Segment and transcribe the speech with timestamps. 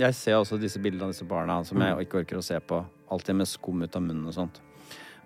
[0.00, 2.78] Jeg ser også disse bildene av disse barna som jeg ikke orker å se på.
[3.12, 4.62] Alltid med skum ut av munnen og sånt.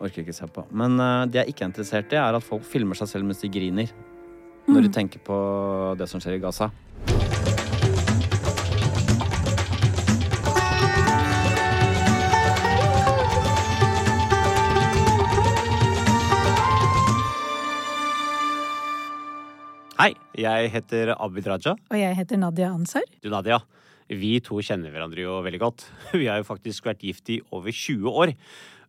[0.03, 0.65] Orker ikke se på.
[0.75, 3.45] Men uh, det jeg ikke er interessert i, er at folk filmer seg selv mens
[3.45, 3.95] de griner.
[4.67, 5.37] Når de tenker på
[5.99, 6.73] det som skjer i Gaza.
[19.97, 21.79] Hei, jeg heter Abid Raja.
[21.79, 23.07] Og jeg heter Nadia Ansar.
[23.23, 23.63] Du, Nadia.
[24.13, 25.87] Vi to kjenner hverandre jo veldig godt.
[26.21, 28.35] Vi har jo faktisk vært gift i over 20 år.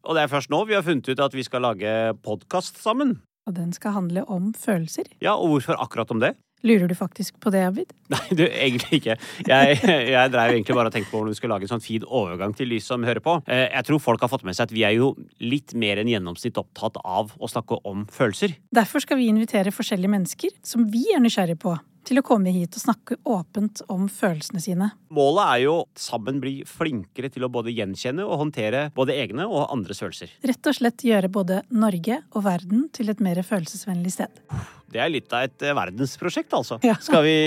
[0.07, 1.89] Og det er først nå vi har funnet ut at vi skal lage
[2.23, 3.17] podkast sammen.
[3.49, 5.09] Og den skal handle om følelser.
[5.19, 6.35] Ja, og hvorfor akkurat om det?
[6.65, 7.91] Lurer du faktisk på det, Abid?
[8.13, 9.17] Nei, du, egentlig ikke.
[9.45, 9.75] Jeg,
[10.09, 12.55] jeg drev egentlig bare og tenkte på hvordan vi skulle lage en sånn fin overgang
[12.57, 13.35] til de som hører på.
[13.45, 15.11] Eh, Jeg tror folk har fått med seg at vi er jo
[15.43, 18.55] litt mer enn gjennomsnitt opptatt av å snakke om følelser.
[18.73, 21.75] Derfor skal vi invitere forskjellige mennesker som vi er nysgjerrige på,
[22.07, 24.89] til å komme hit og snakke åpent om følelsene sine.
[25.13, 29.67] Målet er jo sammen bli flinkere til å både gjenkjenne og håndtere både egne og
[29.73, 30.31] andres følelser.
[30.47, 34.41] Rett og slett gjøre både Norge og verden til et mer følelsesvennlig sted.
[34.87, 36.79] Det er litt av et eh, verdensprosjekt, altså.
[36.87, 36.95] Ja.
[37.07, 37.37] Skal vi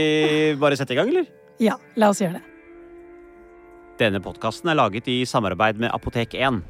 [0.60, 1.28] bare sette i gang, eller?
[1.60, 2.46] Ja, la oss gjøre det.
[4.00, 6.62] Denne podkasten er laget i samarbeid med Apotek 1.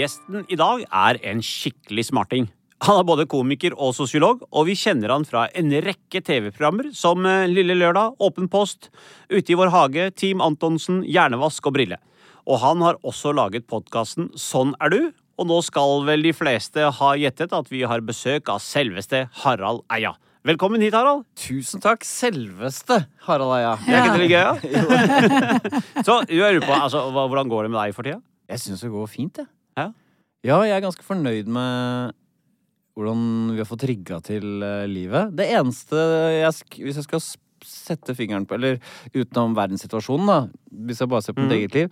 [0.00, 2.46] Gjesten i dag er en skikkelig smarting.
[2.86, 7.26] Han er både komiker og sosiolog, og vi kjenner han fra en rekke TV-programmer som
[7.28, 8.88] eh, Lille Lørdag, Åpen post,
[9.28, 12.00] Ute i vår hage, Team Antonsen, Hjernevask og Brille.
[12.48, 14.98] Og han har også laget podkasten Sånn er du,
[15.36, 19.84] og nå skal vel de fleste ha gjettet at vi har besøk av selveste Harald
[19.92, 20.14] Eia.
[20.48, 21.26] Velkommen hit, Harald.
[21.36, 23.76] Tusen takk, selveste Harald Eia.
[23.84, 24.00] Ja.
[24.00, 25.80] er ikke det litt gøy, ja?
[26.08, 28.22] Så jeg lurer på, altså, hvordan går det med deg for tida?
[28.48, 29.44] Jeg syns det går fint, jeg.
[29.44, 29.59] Ja.
[30.46, 32.16] Ja, jeg er ganske fornøyd med
[32.96, 35.34] hvordan vi har fått rigga til eh, livet.
[35.36, 36.00] Det eneste
[36.40, 37.22] jeg sk Hvis jeg skal
[37.64, 38.78] sette fingeren på Eller
[39.14, 40.38] utenom verdenssituasjonen, da.
[40.88, 41.58] Hvis jeg bare ser på mitt Mhm.
[41.60, 41.90] eget liv.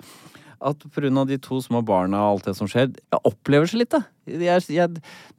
[0.61, 4.01] At av de to små barna og alt det som skjer, jeg opplever så lite.
[4.27, 4.89] Jeg, jeg,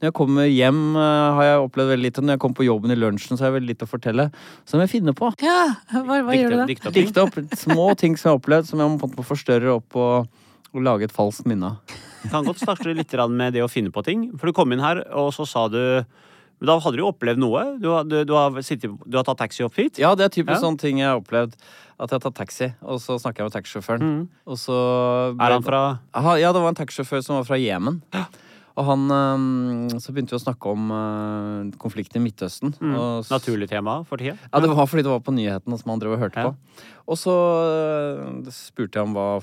[0.00, 2.22] når jeg kommer hjem, eh, har jeg opplevd veldig lite.
[2.22, 4.32] Når jeg kommer på jobben i lunsjen, så har jeg veldig lite å fortelle.
[4.64, 5.28] Så må jeg finne på.
[5.42, 6.66] Ja, hva, hva gjør du da?
[6.66, 6.94] Dikte opp.
[6.94, 10.26] Dikte opp små ting som jeg har opplevd, som jeg må forstørre opp og,
[10.72, 11.98] og lage et falskt minne av.
[12.28, 14.30] Kan godt starte litt med det å finne på ting.
[14.36, 16.04] For du kom inn her, og så sa du
[16.60, 17.78] men Da hadde du jo opplevd noe.
[17.80, 19.96] Du, du, du, har, sittet, du har tatt taxi opp hit.
[19.96, 20.60] Ja, det er typisk Ja.
[20.60, 21.54] sånne ting jeg har opplevd.
[21.98, 24.04] At jeg har tatt taxi, og så snakker jeg med taxisjåføren.
[24.04, 24.28] Mm.
[24.46, 24.76] Og så
[25.40, 28.02] Er han fra Aha, Ja, det var en taxisjåfør som var fra Jemen.
[28.76, 29.08] Og han
[30.00, 32.74] Så begynte vi å snakke om øh, konflikten i Midtøsten.
[32.78, 34.36] mm, Og naturlig tema for tida?
[34.52, 36.50] Ja, det var fordi det var på nyhetene som han drev og hørte Ja.
[36.50, 36.56] på.
[37.08, 39.40] Og så øh, spurte jeg om hva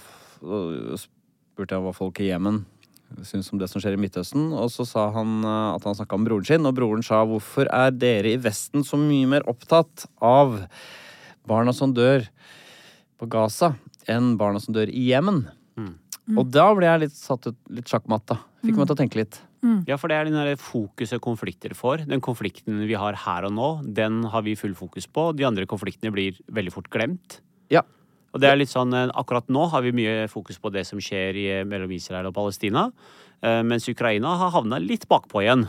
[1.58, 2.68] Spurte jeg hva folk i Jemen
[3.26, 4.52] syns om det som skjer i Midtøsten.
[4.54, 7.70] Og så sa han øh, at han snakka om broren sin, og broren sa hvorfor
[7.74, 10.60] er dere i Vesten så mye mer opptatt av
[11.48, 12.28] barna som dør
[13.18, 13.74] på Gaza,
[14.12, 15.46] enn barna som dør i Jemen?
[15.80, 15.96] Mm.
[16.36, 18.42] Og da ble jeg litt satt ut litt sjakkmatt, da.
[18.66, 19.42] Fikk meg til å tenke litt.
[19.90, 22.06] Ja, for det er den der fokuset konflikter får.
[22.08, 25.32] Den konflikten vi har her og nå, den har vi full fokus på.
[25.36, 27.40] De andre konfliktene blir veldig fort glemt.
[27.74, 27.82] Ja.
[28.34, 31.00] Og det er litt sånn, eh, Akkurat nå har vi mye fokus på det som
[31.00, 32.92] skjer i, eh, mellom Israel og Palestina.
[33.44, 35.68] eh, Mens Ukraina har havna litt bakpå igjen.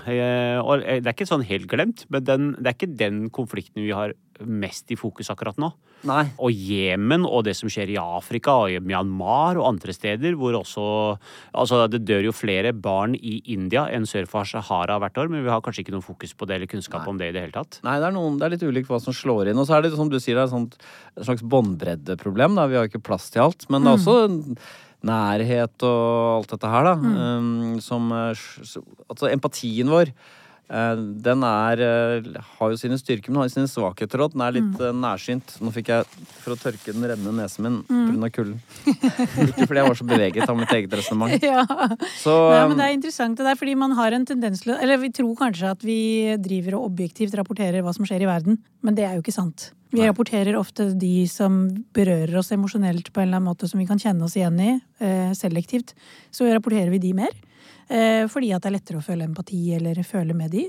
[0.65, 3.91] Og Det er ikke sånn helt glemt, men den, det er ikke den konflikten vi
[3.93, 5.73] har mest i fokus akkurat nå.
[6.07, 6.29] Nei.
[6.39, 10.55] Og Jemen og det som skjer i Afrika og i Myanmar og andre steder, hvor
[10.61, 10.87] også
[11.59, 15.43] Altså, det dør jo flere barn i India enn sør for Sahara hvert år, men
[15.43, 17.11] vi har kanskje ikke noe fokus på det eller kunnskap Nei.
[17.11, 17.81] om det i det hele tatt.
[17.87, 19.59] Nei, det er, noen, det er litt ulikt hva som slår inn.
[19.59, 22.59] Og så er det som du sier, det er et slags båndbreddeproblem.
[22.59, 23.67] Vi har jo ikke plass til alt.
[23.73, 24.59] Men det er også en
[25.09, 26.95] nærhet og alt dette her, da.
[27.39, 28.47] um, som eh,
[29.09, 30.13] Altså, empatien vår.
[30.69, 34.35] Eh, Den er, eh, har jo sine styrker, men har jo sine svakheter òg.
[34.35, 35.01] Den er litt mm.
[35.03, 35.57] nærsynt.
[35.65, 38.31] Nå fikk jeg, for å tørke den rennende nesen min pga.
[38.39, 38.59] kulden
[39.49, 41.37] Ikke fordi jeg var så beveget av mitt eget resonnement.
[41.49, 41.63] Ja.
[42.21, 44.75] Så Nei, um, men det er interessant det der, fordi man har en tendens til
[44.75, 48.59] Eller vi tror kanskje at vi driver og objektivt rapporterer hva som skjer i verden,
[48.85, 49.71] men det er jo ikke sant.
[49.91, 51.63] Vi rapporterer ofte de som
[51.97, 54.73] berører oss emosjonelt på en eller annen måte som vi kan kjenne oss igjen i,
[55.01, 55.95] eh, selektivt.
[56.31, 57.33] Så rapporterer vi de mer.
[57.89, 60.67] Eh, fordi at det er lettere å føle empati eller føle med de.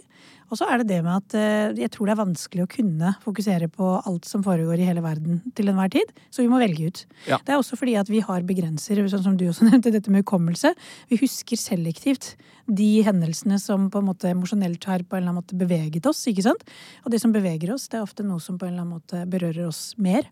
[0.50, 3.12] Og så er det det med at eh, jeg tror det er vanskelig å kunne
[3.25, 6.13] fokusere på alt som foregår i hele verden til enhver tid.
[6.31, 7.01] Så vi må velge ut.
[7.27, 7.42] Ja.
[7.44, 10.24] Det er også fordi at vi har begrenser, sånn som du også nevnte, dette med
[10.24, 10.71] hukommelse.
[11.12, 12.31] Vi husker selektivt
[12.69, 16.24] de hendelsene som på en måte emosjonelt har på en eller annen måte beveget oss.
[16.31, 16.63] ikke sant?
[17.04, 19.25] Og det som beveger oss, det er ofte noe som på en eller annen måte
[19.30, 20.31] berører oss mer.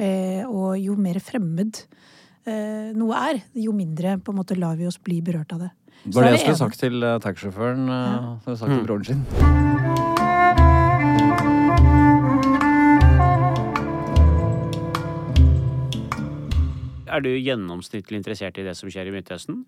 [0.00, 1.84] Eh, og jo mer fremmed
[2.42, 5.68] noe er, jo mindre på en måte lar vi oss bli berørt av det.
[6.04, 6.58] Det var er det jeg skulle ene.
[6.58, 7.88] sagt til uh, taxisjåføren.
[7.88, 8.54] Uh, Ja.
[8.56, 8.86] sagt til Mm.
[8.86, 10.32] broren sin.
[17.12, 19.64] Er du gjennomsnittlig interessert i det som skjer i Midtøsten?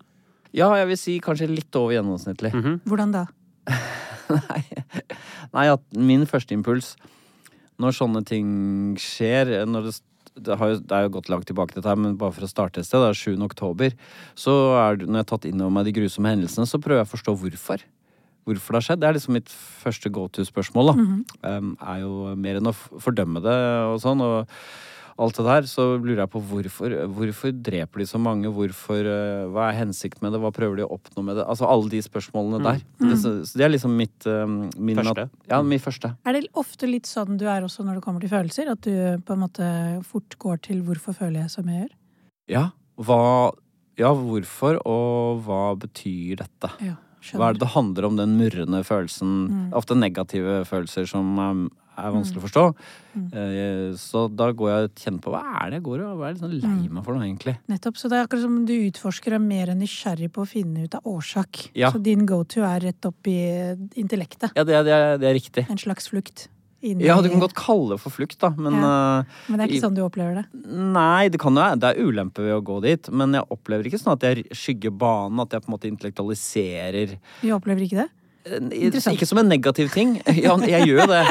[0.55, 2.53] Ja, jeg vil si kanskje litt over gjennomsnittlig.
[2.55, 2.77] Mhm.
[2.89, 3.25] Hvordan da?
[4.29, 4.61] Nei,
[5.53, 6.93] Nei, at min første impuls
[7.81, 8.47] når sånne ting
[9.01, 9.93] skjer når det,
[10.35, 12.49] det, har jo, det er jo gått langt tilbake, dette her, men bare for å
[12.51, 13.43] starte et sted, det er 7.
[13.45, 13.93] oktober.
[14.39, 17.09] Så er, når jeg har tatt inn over meg de grusomme hendelsene, så prøver jeg
[17.09, 17.85] å forstå hvorfor.
[18.45, 19.01] Hvorfor det har skjedd.
[19.01, 20.91] Det er liksom mitt første go to-spørsmål.
[20.91, 21.05] da.
[21.55, 23.55] um, er jo mer enn å fordømme det
[23.89, 24.21] og sånn.
[24.21, 24.51] og
[25.15, 28.49] alt det der, så lurer jeg på hvorfor, hvorfor dreper de så mange?
[28.51, 30.41] Hvorfor, eh, hva er hensikten med det?
[30.43, 31.45] Hva prøver de å oppnå med det?
[31.47, 32.81] Altså alle de spørsmålene der.
[32.99, 34.43] Det, så, så det er liksom mitt eh,
[34.75, 35.29] min, Første.
[35.47, 36.11] Ja, min første.
[36.27, 38.73] Er det ofte litt sånn du er også når det kommer til følelser?
[38.75, 39.69] At du på en måte
[40.03, 41.95] fort går til 'hvorfor føler jeg som jeg gjør'?
[42.51, 42.65] Ja,
[42.99, 43.53] hva
[43.95, 46.67] Ja, hvorfor, og hva betyr dette?
[46.83, 46.97] Ja,
[47.31, 49.47] Hva er det det handler om, den murrende følelsen?
[49.47, 49.73] Mm.
[49.73, 52.63] Ofte negative følelser som er, er vanskelig å forstå.
[53.15, 53.27] Mm.
[53.99, 56.35] Så da går jeg og kjenner på hva er det jeg går og hva er
[56.35, 57.55] litt sånn lei meg for noe, egentlig.
[57.71, 57.99] Nettopp.
[57.99, 60.97] Så det er akkurat som du utforsker er mer enn nysgjerrig på å finne ut
[60.99, 61.69] av årsak.
[61.77, 61.93] Ja.
[61.95, 63.37] Så din go-to er rett opp i
[63.99, 64.51] intellektet.
[64.57, 65.65] Ja, det, er- det, er, det er riktig.
[65.71, 66.49] En slags flukt.
[66.85, 67.07] Inni...
[67.07, 68.89] Ja, du kan godt kalle det for flukt, da, men ja.
[69.49, 70.43] Men det er ikke sånn du opplever det.
[70.69, 71.79] Nei, det kan jo være.
[71.81, 73.09] Det er ulempe ved å gå dit.
[73.15, 77.15] Men jeg opplever ikke sånn at jeg skygger banen, at jeg på en måte intellektualiserer
[77.41, 78.09] Du opplever ikke det?
[78.45, 80.19] Ikke som en negativ ting.
[80.45, 81.23] Ja, jeg gjør jo det.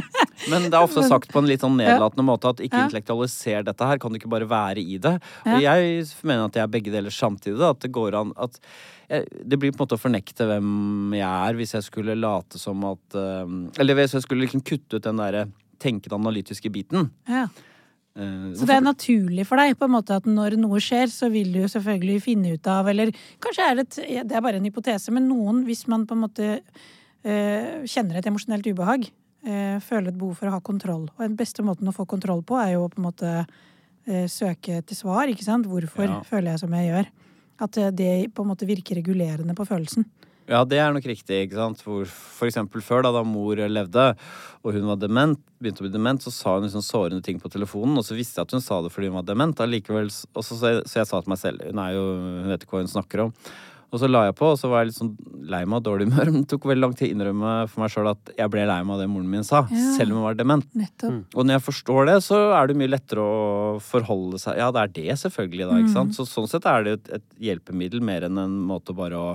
[0.50, 3.86] Men det er ofte sagt på en litt sånn nedlatende måte at ikke intellektualiser dette
[3.86, 4.00] her.
[4.02, 5.14] Kan du ikke bare være i det?
[5.46, 7.58] Og jeg mener at jeg er begge deler samtidig.
[7.60, 8.58] Da, at det går an at
[9.06, 12.82] Det blir på en måte å fornekte hvem jeg er hvis jeg skulle late som
[12.88, 13.52] at eh,
[13.82, 15.44] Eller hvis jeg skulle liksom kutte ut den derre
[15.82, 17.10] tenkende analytiske biten.
[17.28, 17.46] Ja.
[18.14, 21.28] Uh, Så det er naturlig for deg på en måte at når noe skjer, så
[21.34, 23.10] vil du jo selvfølgelig finne ut av Eller
[23.42, 23.96] kanskje er det et,
[24.30, 26.52] det er bare en hypotese, men noen, hvis man på en måte
[27.24, 29.06] kjenner et emosjonelt ubehag,
[29.46, 31.06] eh, føler et behov for å ha kontroll.
[31.16, 33.30] Og den beste måten å få kontroll på, er jo på en måte
[34.06, 35.66] eh, søke til svar, ikke sant.
[35.66, 36.20] Hvorfor Ja.
[36.28, 37.06] føler jeg som jeg gjør?
[37.64, 40.04] At eh, det på en måte virker regulerende på følelsen.
[40.46, 41.48] Ja, det er nok riktig.
[41.48, 41.80] ikke sant?
[41.80, 44.14] For, for eksempel før, da, da mor levde,
[44.62, 47.48] og hun var dement, begynte å bli dement, så sa hun liksom sårende ting på
[47.48, 49.56] telefonen, og så visste jeg at hun sa det fordi hun var dement.
[49.64, 52.04] Allikevel, og så, så, jeg, så jeg sa til meg selv hun, jo,
[52.44, 53.32] hun vet ikke hva hun snakker om.
[53.94, 55.12] Og så la jeg på, og så var jeg litt sånn
[55.46, 56.30] lei meg og dårlig humør.
[56.34, 58.78] Men det tok veldig lang tid å innrømme for meg sjøl at jeg ble lei
[58.82, 59.82] meg av det moren min sa, Ja.
[59.94, 60.66] selv om hun var dement.
[60.74, 61.20] Nettopp.
[61.38, 64.82] Og når jeg forstår det, så er det mye lettere å forholde seg Ja, det
[64.82, 65.78] er det, selvfølgelig, da.
[65.84, 66.18] ikke sant?
[66.18, 69.30] Så sånn sett er det et, et hjelpemiddel mer enn en måte bare å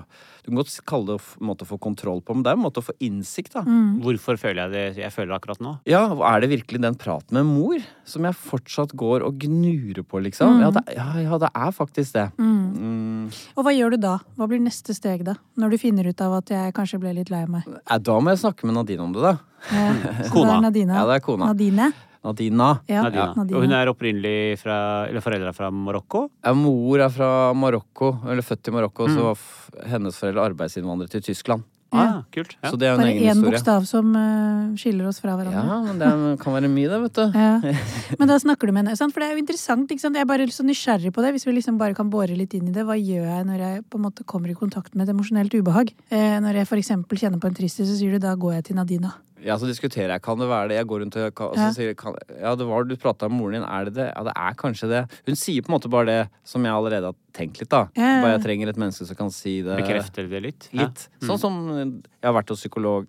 [0.50, 2.63] Du kan godt kalle det en måte å få kontroll på, men det er en
[2.63, 3.62] måte å få innsikt, da.
[4.01, 5.74] Hvorfor føler jeg det jeg føler det akkurat nå?
[5.90, 6.01] Ja,
[6.31, 10.57] er det virkelig den praten med mor som jeg fortsatt går og gnurer på, liksom?
[10.63, 12.25] Ja, det, ja, ja, det er faktisk det.
[12.42, 13.30] Mm.
[13.54, 14.18] Og hva gjør du da?
[14.40, 15.38] Hva blir neste steg da?
[15.60, 17.69] Når du finner ut av at jeg kanskje ble litt lei meg?
[17.86, 19.38] Ja, da må jeg snakke med Nadine om det, da.
[19.69, 19.90] Ja,
[20.25, 20.60] så Kona.
[20.74, 20.96] Det er.
[20.98, 21.54] Ja, det er kona.
[21.54, 21.92] Nadine.
[22.25, 22.69] Nadina.
[22.89, 23.33] Ja, Nadina.
[23.38, 23.57] Nadina.
[23.57, 26.25] Og hun er opprinnelig fra Eller foreldra fra Marokko?
[26.44, 31.13] Ja, mor er fra Marokko, eller født i Marokko, så var f hennes foreldre arbeidsinnvandrere
[31.16, 31.63] til Tyskland.
[31.89, 32.51] Ah, kult.
[32.62, 32.69] Ja.
[32.69, 33.50] Så det er en Bare egen én historie.
[33.56, 35.63] bokstav som uh, skiller oss fra hverandre.
[35.66, 37.24] Ja, men det er, kan være mye, det, vet du.
[37.33, 37.74] Ja.
[38.19, 38.98] Men da snakker du med henne.
[39.00, 39.15] Sant?
[39.15, 39.89] For det er jo interessant.
[39.89, 40.19] Ikke sant?
[40.19, 41.31] Jeg er bare så nysgjerrig på det.
[41.33, 42.86] Hvis vi liksom bare kan bore litt inn i det.
[42.86, 45.89] Hva gjør jeg når jeg på en måte kommer i kontakt med et emosjonelt ubehag?
[46.13, 48.70] Eh, når jeg for eksempel kjenner på en tristhet, så sier du da går jeg
[48.70, 49.15] til Nadina.
[49.46, 50.24] Ja, så diskuterer jeg.
[50.25, 50.77] Kan det være det?
[50.79, 53.60] Jeg går rundt og, og så sier kan, Ja, det var du prata med moren
[53.60, 53.67] din.
[53.67, 54.08] Er det det?
[54.12, 55.01] Ja, det er kanskje det.
[55.29, 56.17] Hun sier på en måte bare det
[56.48, 57.86] som jeg allerede har tenkt litt, da.
[57.96, 58.24] Ja, ja, ja.
[58.25, 60.69] Bare jeg trenger et menneske som kan si det Bekrefter det litt?
[60.74, 60.88] Ja.
[60.88, 61.05] litt.
[61.25, 63.08] Sånn som Jeg har vært hos psykolog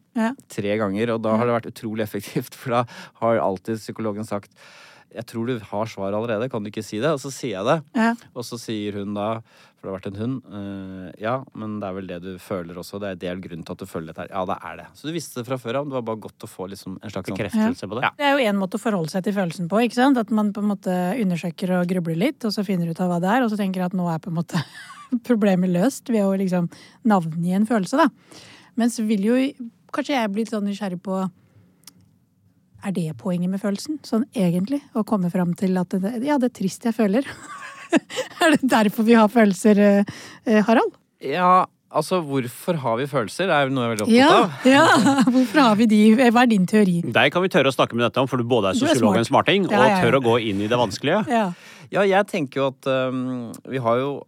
[0.50, 2.84] tre ganger, og da har det vært utrolig effektivt, for da
[3.24, 4.54] har alltid psykologen sagt
[5.10, 7.10] jeg tror du har svar allerede, kan du ikke si det?
[7.10, 7.78] Og så sier jeg det.
[7.98, 8.12] Ja.
[8.34, 9.40] Og så sier hun da,
[9.80, 12.78] for det har vært en hund, uh, ja, men det er vel det du føler
[12.78, 13.00] også.
[13.02, 14.30] Det er en del grunnen til at du føler dette her.
[14.34, 14.86] Ja, det er det.
[14.98, 15.88] Så du visste det fra før av.
[15.88, 17.90] Det var bare godt å få liksom en slags bekreftelse ja.
[17.90, 18.04] på det?
[18.06, 18.12] Ja.
[18.20, 19.82] Det er jo én måte å forholde seg til følelsen på.
[19.86, 20.20] ikke sant?
[20.20, 23.18] At man på en måte undersøker og grubler litt, og så finner ut av hva
[23.24, 24.62] det er, og så tenker at nå er på en måte
[25.28, 26.70] problemet løst ved å liksom
[27.08, 28.40] navngi en følelse, da.
[28.78, 29.40] Men så vil jo
[29.96, 31.24] kanskje jeg bli litt sånn nysgjerrig på
[32.80, 33.98] Er det poenget med følelsen?
[34.06, 34.80] Sånn egentlig?
[34.96, 37.26] Å komme fram til at det, ja, det er trist jeg føler.
[38.42, 40.94] er det derfor vi har følelser, eh, eh, Harald?
[41.20, 43.50] Ja, altså hvorfor har vi følelser?
[43.50, 44.64] Det er jo noe jeg er veldig opptatt Ja, av.
[44.64, 45.26] ja.
[45.34, 46.00] Hvorfor har vi de?
[46.22, 46.96] Hva er din teori?
[47.04, 49.20] Deg kan vi tørre å snakke med dette om, for du både er sosiolog og
[49.20, 50.00] en smarting, og ja, ja.
[50.00, 51.22] tør å gå inn i det vanskelige.
[51.28, 51.46] Ja.
[51.90, 54.20] Ja, jeg tenker jo at um, vi har jo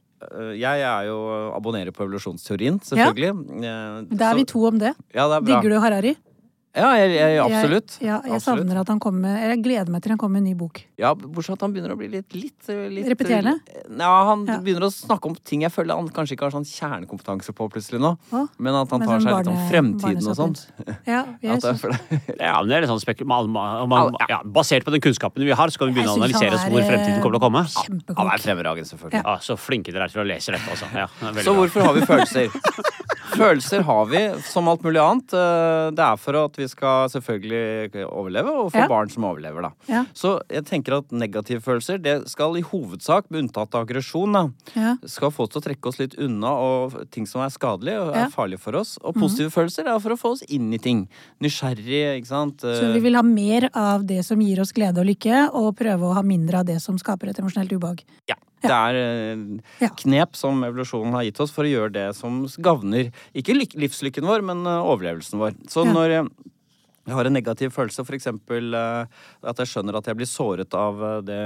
[0.55, 1.17] jeg er jo
[1.51, 3.63] abonnerer på evolusjonsteorien, selvfølgelig.
[3.65, 3.79] Ja.
[4.07, 4.93] Da er vi to om det.
[5.11, 5.49] Ja, det er bra.
[5.49, 6.13] Digger du Harari?
[6.73, 7.97] Ja, jeg, jeg, absolutt.
[8.01, 8.63] Jeg, ja, jeg Absolutt.
[8.65, 10.81] savner at han kommer med Jeg gleder meg til han kommer med en ny bok.
[11.03, 13.57] Ja, bortsett fra at han begynner å bli litt, litt, litt Repeterende?
[13.99, 14.59] Ja, han Ja.
[14.63, 17.99] begynner å snakke om ting jeg føler han kanskje ikke har sånn kjernekompetanse på plutselig
[18.01, 18.13] nå.
[18.31, 18.45] Hå?
[18.63, 20.63] Men at han Men tar sånn seg litt om fremtiden og sånt.
[21.07, 22.39] Ja, At det.
[22.39, 23.27] Ja, men det er litt sånn spekul...
[23.27, 26.21] Man, man, man, ja, basert på den kunnskapen vi har, så kan vi begynne å
[26.23, 27.65] analysere oss er, hvor fremtiden kommer til å komme.
[28.23, 29.25] Han er fremragende, selvfølgelig.
[29.27, 30.87] Ja, så flinke dere er til å lese dette, altså.
[31.43, 31.59] Så bra.
[31.59, 32.49] hvorfor har vi følelser?
[33.33, 35.33] Følelser har vi som alt mulig annet.
[35.33, 38.89] Eh, Det er for at vi skal selvfølgelig overleve, og for Ja.
[38.89, 39.71] barn som overlever, da.
[39.89, 40.05] Ja.
[40.15, 44.97] Så jeg tenker at negative følelser, det skal i hovedsak, med unntatt av aggresjon, Ja.
[45.07, 48.15] skal få oss til å trekke oss litt unna og ting som er skadelige og
[48.15, 48.25] Ja.
[48.27, 48.99] er farlige for oss.
[49.03, 51.09] Og positive følelser er for å få oss inn i ting.
[51.41, 52.59] Nysgjerrig, ikke sant.
[52.63, 56.01] Så vi vil ha mer av det som gir oss glede og lykke, og prøve
[56.11, 58.03] å ha mindre av det som skaper et emosjonelt ubehag.
[58.29, 58.35] Ja.
[58.63, 59.89] Det er eh, Ja.
[59.89, 64.45] knep som evolusjonen har gitt oss for å gjøre det som gagner ikke livslykken vår,
[64.45, 65.57] men eh, overlevelsen vår.
[65.67, 65.93] Så Ja.
[65.93, 66.31] når
[67.07, 69.07] jeg har en negativ følelse, for eksempel eh,
[69.51, 71.41] at jeg skjønner at jeg blir såret av eh, det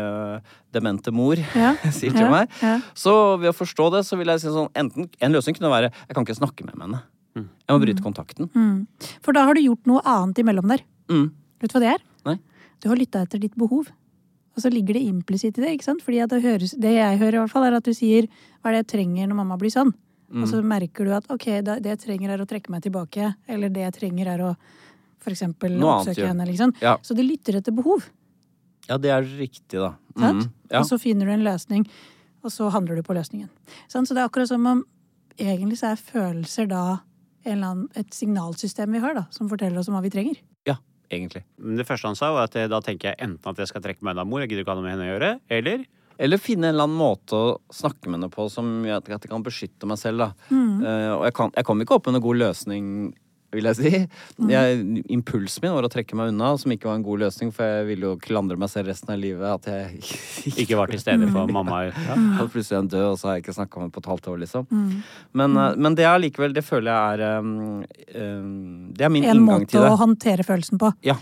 [0.76, 1.74] demente mor Ja.
[1.96, 2.30] sier til Ja.
[2.30, 2.48] meg.
[2.62, 2.78] Ja.
[2.94, 5.92] Så ved å forstå det, så vil jeg si sånn enten En løsning kunne være
[5.92, 7.02] jeg kan ikke snakke med henne.
[7.36, 8.48] Jeg må bryte kontakten.
[8.56, 8.86] Mm.
[9.20, 10.80] For da har du gjort noe annet imellom der.
[11.12, 11.30] Mm.
[11.60, 12.04] Vet du hva det er?
[12.24, 12.38] Nei.
[12.80, 13.90] Du har lytta etter ditt behov.
[14.56, 15.74] Og så ligger det implisitt i det.
[15.76, 16.00] ikke sant?
[16.00, 18.70] Fordi at det, høres, det jeg hører, i hvert fall, er at du sier 'hva
[18.70, 19.92] er det jeg trenger når mamma blir sånn'?
[20.32, 23.34] Og så merker du at ok, det jeg trenger er å trekke meg tilbake.
[23.46, 24.56] Eller det jeg trenger er å
[25.26, 26.30] for eksempel Noe annet oppsøke gjør.
[26.32, 26.46] henne.
[26.52, 26.72] liksom.
[26.84, 26.94] Ja.
[27.02, 28.06] Så de lytter etter behov.
[28.88, 29.96] ja, det er riktig, da.
[30.16, 30.44] Mm.
[30.70, 30.80] Ja.
[30.80, 31.84] Og så finner du en løsning,
[32.46, 33.48] og så handler du på løsningen.
[33.90, 34.06] Sånn?
[34.06, 34.84] Så det er akkurat som om
[35.36, 36.84] egentlig så er følelser da
[37.46, 40.38] en eller annen, et signalsystem vi har, da, som forteller oss om hva vi trenger.
[40.66, 40.76] ja,
[41.10, 41.42] egentlig.
[41.58, 43.82] Men Det første han sa, var at eh, da tenker jeg enten at jeg skal
[43.84, 45.84] trekke meg unna mor, jeg gidder ikke ha noe med henne å gjøre, eller
[46.18, 49.28] Eller finne en eller annen måte å snakke med henne på som gjør at jeg
[49.30, 50.18] kan beskytte meg selv.
[50.22, 50.28] da.
[50.50, 52.86] Eh, og jeg, kan, jeg kommer ikke opp med noen god løsning,
[53.54, 53.90] vil jeg si.
[54.50, 57.68] Jeg, impulsen min var å trekke meg unna, som ikke var en god løsning, for
[57.68, 59.46] jeg ville jo klandre meg selv resten av livet.
[59.46, 61.84] At jeg ikke var til stede for mamma.
[62.06, 62.14] Ja.
[62.42, 64.08] Og plutselig er han død, og så har jeg ikke snakka med ham på et
[64.10, 64.66] halvt år, liksom.
[65.38, 67.50] Men, eh, men det er likevel Det føler jeg er um,
[68.14, 69.82] um, Det er min En inngang til det.
[69.82, 70.90] En måte å håndtere følelsen på.
[71.06, 71.16] Ja.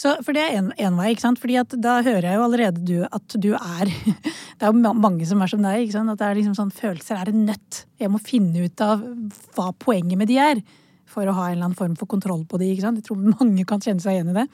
[0.00, 1.40] Så, for det er en, en vei, ikke sant?
[1.42, 3.92] Fordi at da hører jeg jo allerede du, at du er
[4.60, 5.84] Det er jo mange som er som deg.
[5.84, 6.14] ikke sant?
[6.14, 7.84] At det er liksom sånn følelser er en nøtt.
[8.00, 9.04] Jeg må finne ut av
[9.56, 10.62] hva poenget med de er.
[11.10, 12.68] For å ha en eller annen form for kontroll på de.
[12.70, 13.00] ikke sant?
[13.02, 14.46] Jeg tror mange kan kjenne seg igjen i det.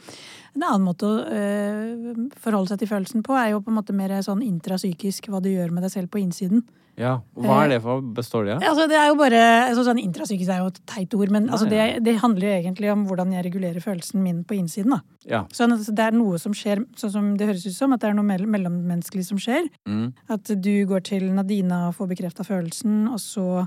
[0.57, 3.93] En annen måte å øh, forholde seg til følelsen på, er jo på en måte
[3.97, 5.29] mer sånn intrapsykisk.
[5.29, 6.63] Hva du gjør med deg selv på innsiden.
[6.97, 7.19] ja.
[7.37, 8.01] Hva er det for?
[8.17, 8.63] Består det av?
[8.65, 8.71] Ja?
[8.73, 11.69] Altså, det er jo bare, altså, sånn Intrapsykisk er jo et teit ord, men altså,
[11.69, 14.95] det, det handler jo egentlig om hvordan jeg regulerer følelsen min på innsiden.
[14.97, 15.01] da.
[15.29, 15.43] Ja.
[15.53, 18.09] Sånn at det er noe som skjer, sånn som det høres ut som, at det
[18.09, 19.69] er noe mell- mellommenneskelig som skjer.
[19.85, 20.07] Mm.
[20.33, 23.67] At du går til Nadina og får bekrefta følelsen, og så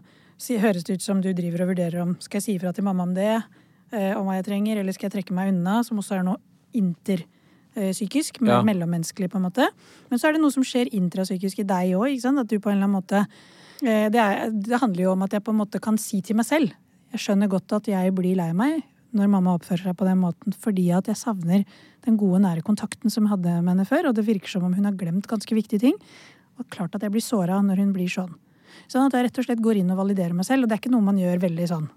[0.59, 3.03] høres det ut som du driver og vurderer om skal jeg si ifra til mamma
[3.03, 3.43] om det,
[3.91, 6.37] eh, om hva jeg trenger, eller skal jeg trekke meg unna, som også er noe
[6.73, 8.61] interpsykisk, men Ja.
[8.63, 9.67] mellommenneskelig, på en måte.
[10.09, 12.77] Men så er det noe som skjer intrapsykisk i deg òg, at du på en
[12.77, 13.27] eller annen måte
[13.83, 16.35] eh, det, er, det handler jo om at jeg på en måte kan si til
[16.35, 16.71] meg selv
[17.11, 20.53] Jeg skjønner godt at jeg blir lei meg når mamma oppfører seg på den måten,
[20.53, 21.65] fordi at jeg savner
[22.05, 24.73] den gode, nære kontakten som jeg hadde med henne før, og det virker som om
[24.73, 25.95] hun har glemt ganske viktige ting.
[26.59, 28.35] Og klart at jeg blir såra når hun blir sånn.
[28.89, 30.81] Sånn at jeg rett og slett går inn og validerer meg selv, og det er
[30.83, 31.89] ikke noe man gjør veldig sånn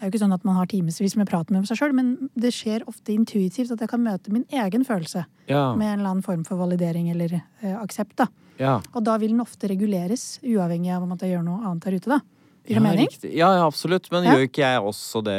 [0.00, 2.30] det er jo ikke sånn at man har timevis med prat med seg sjøl, men
[2.40, 5.74] det skjer ofte intuitivt at jeg kan møte min egen følelse Ja.
[5.76, 8.16] med en eller annen form for validering eller eh, aksept.
[8.16, 8.26] da.
[8.56, 8.80] ja.
[8.94, 11.98] Og da vil den ofte reguleres, uavhengig av om at jeg gjør noe annet der
[11.98, 12.08] ute.
[12.08, 12.20] da.
[12.64, 13.12] Gir det ja, mening?
[13.28, 14.08] Ja, ja, absolutt.
[14.10, 15.38] Men gjør ikke jeg også det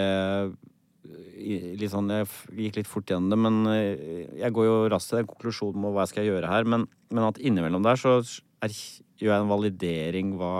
[1.41, 5.23] litt sånn, Jeg gikk litt fort gjennom det, men eh, jeg går jo raskt til
[5.23, 6.69] den konklusjonen om hva jeg skal gjøre her.
[6.69, 8.19] Men, men at innimellom der så
[8.61, 8.69] er,
[9.21, 10.53] gjør jeg en validering hva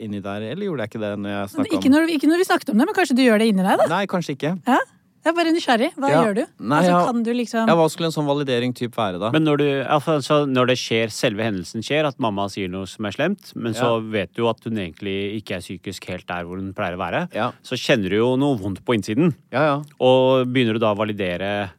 [0.00, 2.40] inni der, eller gjorde jeg ikke det når jeg snakket Ikke om når, ikke når
[2.42, 3.78] vi snakket om det, men kanskje du gjør det inni deg?
[3.78, 3.86] da?
[3.90, 4.56] Nei, kanskje ikke.
[4.66, 4.80] Ja?
[5.24, 5.86] Jeg er bare nysgjerrig.
[5.96, 6.16] Hva Ja.
[6.20, 6.40] gjør du?
[6.60, 7.04] Nei, altså, ja.
[7.06, 9.30] kan du liksom Ja, hva skulle en sånn validering typ være, da?
[9.32, 13.06] Men når, du, altså, når det skjer, selve hendelsen skjer, at mamma sier noe som
[13.08, 16.60] er slemt, men så vet du at hun egentlig ikke er psykisk helt der hvor
[16.60, 17.52] hun pleier å være, Ja.
[17.64, 19.32] så kjenner du jo noe vondt på innsiden.
[19.50, 19.82] Ja, ja.
[19.98, 21.70] Og begynner du da å validere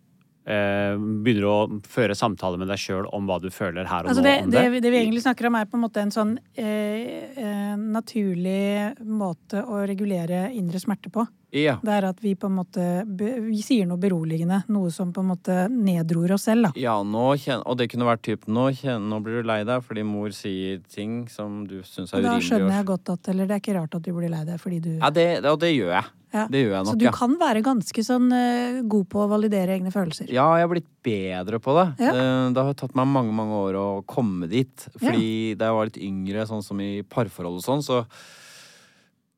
[0.46, 4.30] Begynner å føre samtale med deg sjøl om hva du føler her og Altså nå
[4.30, 4.82] det, det?
[4.84, 9.64] det vi egentlig snakker om, er på en måte en sånn eh, eh, naturlig måte
[9.66, 11.26] å regulere indre smerte på.
[11.56, 11.78] Ja.
[11.84, 12.84] Det er at vi på en måte
[13.18, 14.62] Vi sier noe beroligende.
[14.72, 16.72] Noe som på en måte nedror oss selv, da.
[16.80, 18.68] Ja, nå kjen- og det kunne vært typen nå,
[19.00, 22.28] nå blir du lei deg fordi mor sier ting som du syns er urimelig.
[22.28, 24.62] da skjønner jeg godt at Eller det er ikke rart at du blir lei deg
[24.62, 26.12] fordi du Ja, det, og det gjør jeg.
[26.36, 26.46] Ja.
[26.52, 27.12] Det gjør jeg nok, Så du ja.
[27.16, 30.28] kan være ganske sånn uh, god på å validere egne følelser.
[30.28, 31.86] Ja, jeg har blitt bedre på det.
[32.04, 32.12] Ja.
[32.12, 34.88] Uh, Det har tatt meg mange mange år å komme dit.
[35.00, 38.04] Fordi da jeg var litt yngre, sånn som i parforhold og sånn, så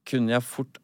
[0.07, 0.79] kunne jeg fort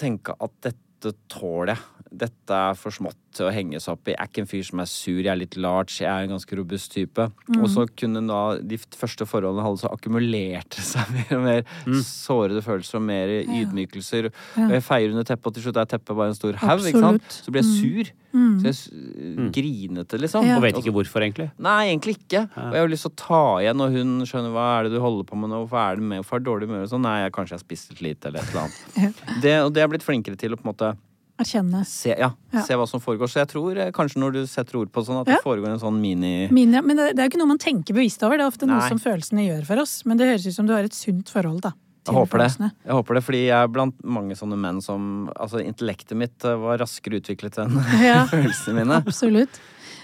[0.00, 2.01] tenke at dette tåler jeg.
[2.12, 4.12] Dette er for smått til å henge seg opp i.
[4.12, 6.34] Jeg er ikke en fyr som er sur, jeg er litt large, jeg er en
[6.34, 7.28] ganske robust type.
[7.56, 12.64] Og så kunne da de første forholdene holde så akkumulerte seg mer og mer sårede
[12.64, 14.28] følelser og mer ydmykelser.
[14.66, 17.06] Og jeg feier under teppet, og til slutt er teppet bare en stor haug, ikke
[17.06, 17.38] sant.
[17.38, 18.12] Så blir jeg sur.
[18.32, 20.46] Så jeg grinete, liksom.
[20.48, 20.56] Ja.
[20.56, 21.50] Og vet ikke hvorfor, egentlig.
[21.62, 22.46] Nei, egentlig ikke.
[22.48, 25.00] Og jeg har lyst til å ta igjen, og hun skjønner hva er det du
[25.04, 27.04] holder på med nå, hvorfor er det med, hvorfor er det dårlig humør og sånn.
[27.04, 29.24] Nei, jeg, kanskje jeg har spist litt lite, eller et eller annet.
[29.44, 30.92] Det, og det har jeg blitt flinkere til å på en måte
[31.40, 31.84] Erkjenne.
[31.88, 32.62] se, ja, Ja.
[32.62, 33.26] se hva som foregår.
[33.30, 35.80] Så jeg tror eh, kanskje når du setter ord på sånn, at det foregår en
[35.80, 38.36] sånn mini Mine, men det, det er jo ikke noe man tenker bevisst over.
[38.38, 40.02] Det er ofte noe som følelsene gjør for oss.
[40.04, 41.72] Men det høres ut som du har et sunt forhold da,
[42.06, 42.70] Jeg håper håper det.
[42.84, 46.54] Jeg håper det, fordi jeg er blant mange sånne menn som Altså, intellektet mitt eh,
[46.58, 48.26] var raskere utviklet enn Ja.
[48.32, 49.02] følelsene mine.
[49.02, 49.60] Absolutt.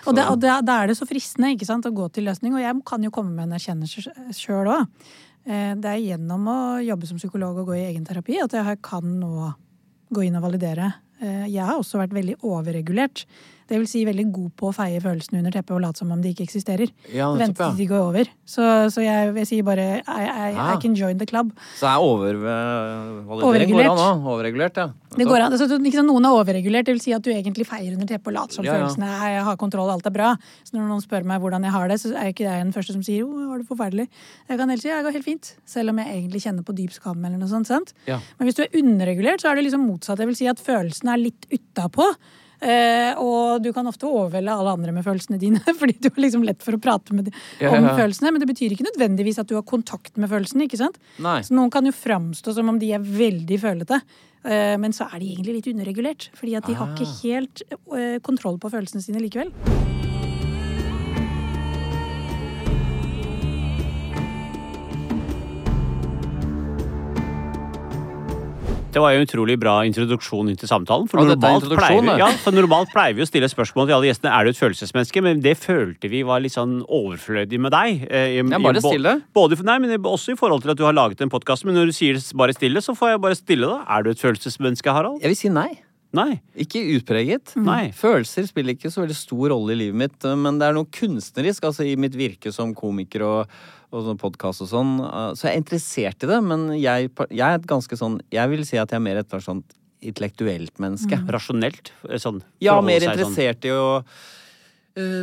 [0.06, 2.54] Og, det, og da er det så fristende ikke sant, å gå til løsning.
[2.56, 4.86] Og jeg kan jo komme med en erkjennelse sjøl òg.
[5.48, 9.04] Det er gjennom å jobbe som psykolog og gå i egen terapi at jeg kan
[9.20, 9.52] nå
[10.12, 10.90] gå inn og validere.
[11.20, 13.24] Eh, Jeg har også vært veldig overregulert.
[13.68, 16.22] Det vil si veldig god på å feie følelsene under teppet og late som om
[16.24, 16.88] de ikke eksisterer.
[17.12, 17.76] Ja, Vente til ja.
[17.76, 18.30] de går over.
[18.48, 20.78] Så, så jeg, jeg sier bare I, I, I Ah.
[20.80, 21.50] can join the club.
[21.76, 24.00] Så er overvalidering går Overregulert.
[24.00, 24.22] an.
[24.24, 24.86] Overregulert, ja.
[25.18, 25.52] Det går an.
[25.52, 28.36] Altså, sant, noen er overregulert, det vil si at du egentlig feier under teppet og
[28.38, 28.78] later som Ja, ja.
[28.86, 30.32] følelsene er jeg har kontroll, alt er bra.
[30.64, 32.92] Så når noen spør meg hvordan jeg har det, så er ikke jeg den første
[32.96, 34.08] som sier jo, var det forferdelig.
[34.48, 36.92] Jeg kan helst si jeg går helt fint, selv om jeg egentlig kjenner på dyp
[36.96, 37.66] skam eller noe sånt.
[37.68, 37.92] sant?
[38.08, 38.18] Ja.
[38.38, 40.18] Men hvis du er underregulert, så er det liksom motsatt.
[40.18, 42.08] Det vil si at følelsene er litt utapå.
[42.60, 46.42] Eh, og du kan ofte overvelde alle andre med følelsene dine, fordi du har liksom
[46.46, 47.94] lett for å prate med de, Ja, om ja.
[47.98, 48.32] følelsene.
[48.34, 50.66] Men det betyr ikke nødvendigvis at du har kontakt med følelsene.
[50.66, 50.98] ikke sant?
[51.22, 51.38] Nei.
[51.46, 54.00] Så noen kan jo framstå som om de er veldig følete,
[54.44, 56.30] eh, men så er de egentlig litt underregulert.
[56.34, 57.16] Fordi at de har ikke Ah.
[57.22, 57.62] helt
[57.94, 59.54] eh, kontroll på følelsene sine likevel.
[68.98, 71.06] Det var jo en utrolig bra introduksjon inn til samtalen.
[71.08, 74.32] For normalt, pleier, vi- ja, for normalt pleier vi å stille spørsmål til alle gjestene
[74.34, 78.08] er du et følelsesmenneske, men det følte vi var litt sånn overflødig med deg.
[78.10, 79.22] eh, i- Ja, bare stille.
[79.32, 81.64] Både, for- nei, men også i forhold til at du har laget en podkast.
[81.64, 83.84] Men når du sier bare stille, så får jeg bare stille, da.
[83.88, 85.20] Er du et følelsesmenneske, Harald?
[85.22, 85.78] Jeg vil si nei.
[86.12, 86.40] Nei.
[86.56, 87.54] Ikke utpreget.
[87.54, 87.90] Nei.
[87.92, 91.60] Følelser spiller ikke så veldig stor rolle i livet mitt, men det er noe kunstnerisk
[91.68, 93.46] altså i mitt virke som komiker og,
[93.90, 94.94] og sånn podkast og sånn.
[95.00, 98.50] uh, Så jeg er interessert i det, men jeg, jeg er et ganske sånn Jeg
[98.52, 101.16] vil si at jeg er mer et sånt intellektuelt menneske.
[101.26, 101.90] Rasjonelt?
[102.08, 103.32] eh, Sånn, Ja, mer interessert sånn.
[103.32, 104.26] interessert i å eh,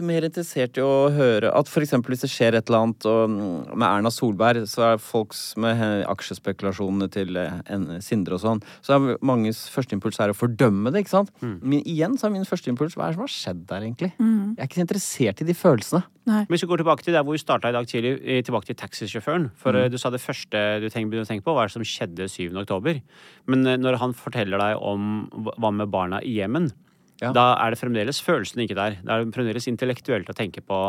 [0.05, 3.29] mer interessert i å høre at for eksempel hvis det skjer et eller annet og,
[3.29, 8.41] mm, med Erna Solberg, så er folks med eh, aksjespekulasjonene til eh, en, Sindre og
[8.43, 11.31] sånn, så er manges førsteimpuls er å fordømme det, ikke sant?
[11.41, 11.55] Mm.
[11.61, 14.11] Men igjen så er min førsteimpuls hva er det som har skjedd der, egentlig?
[14.19, 16.03] Jeg er ikke så interessert i de følelsene.
[16.25, 16.41] Nei.
[16.49, 18.79] Hvis vi går tilbake til der hvor vi starta i dag tidlig, eh, tilbake til
[18.79, 19.49] taxisjåføren.
[19.61, 19.83] For Mm.
[19.83, 22.25] eh, du sa det første du begynte å tenke på, hva er det som skjedde
[22.31, 22.55] 7.
[22.63, 23.01] oktober.
[23.47, 26.71] Men eh, når han forteller deg om hva- hva med barna i Jemen,
[27.21, 27.31] Ja.
[27.31, 28.97] da er det fremdeles følelsene ikke der.
[29.01, 30.79] Det er fremdeles intellektuelt å tenke på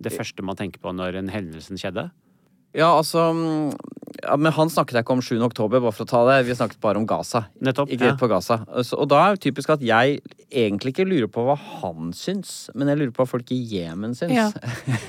[0.00, 2.10] det første man tenker på når en hendelsen skjedde.
[2.70, 3.72] Ja, altså mm,
[4.22, 5.40] ja, Men han snakket jeg ikke om 7.
[5.42, 6.36] oktober, bare for å ta det.
[6.46, 7.48] Vi snakket bare om Gaza.
[7.60, 7.90] Nettopp.
[7.90, 8.16] Ikke Ja.
[8.20, 8.60] på Gaza.
[8.86, 10.20] Så, og da er det typisk at jeg
[10.52, 14.14] egentlig ikke lurer på hva han syns, men jeg lurer på hva folk i Jemen
[14.14, 14.36] syns.
[14.36, 14.50] Ja.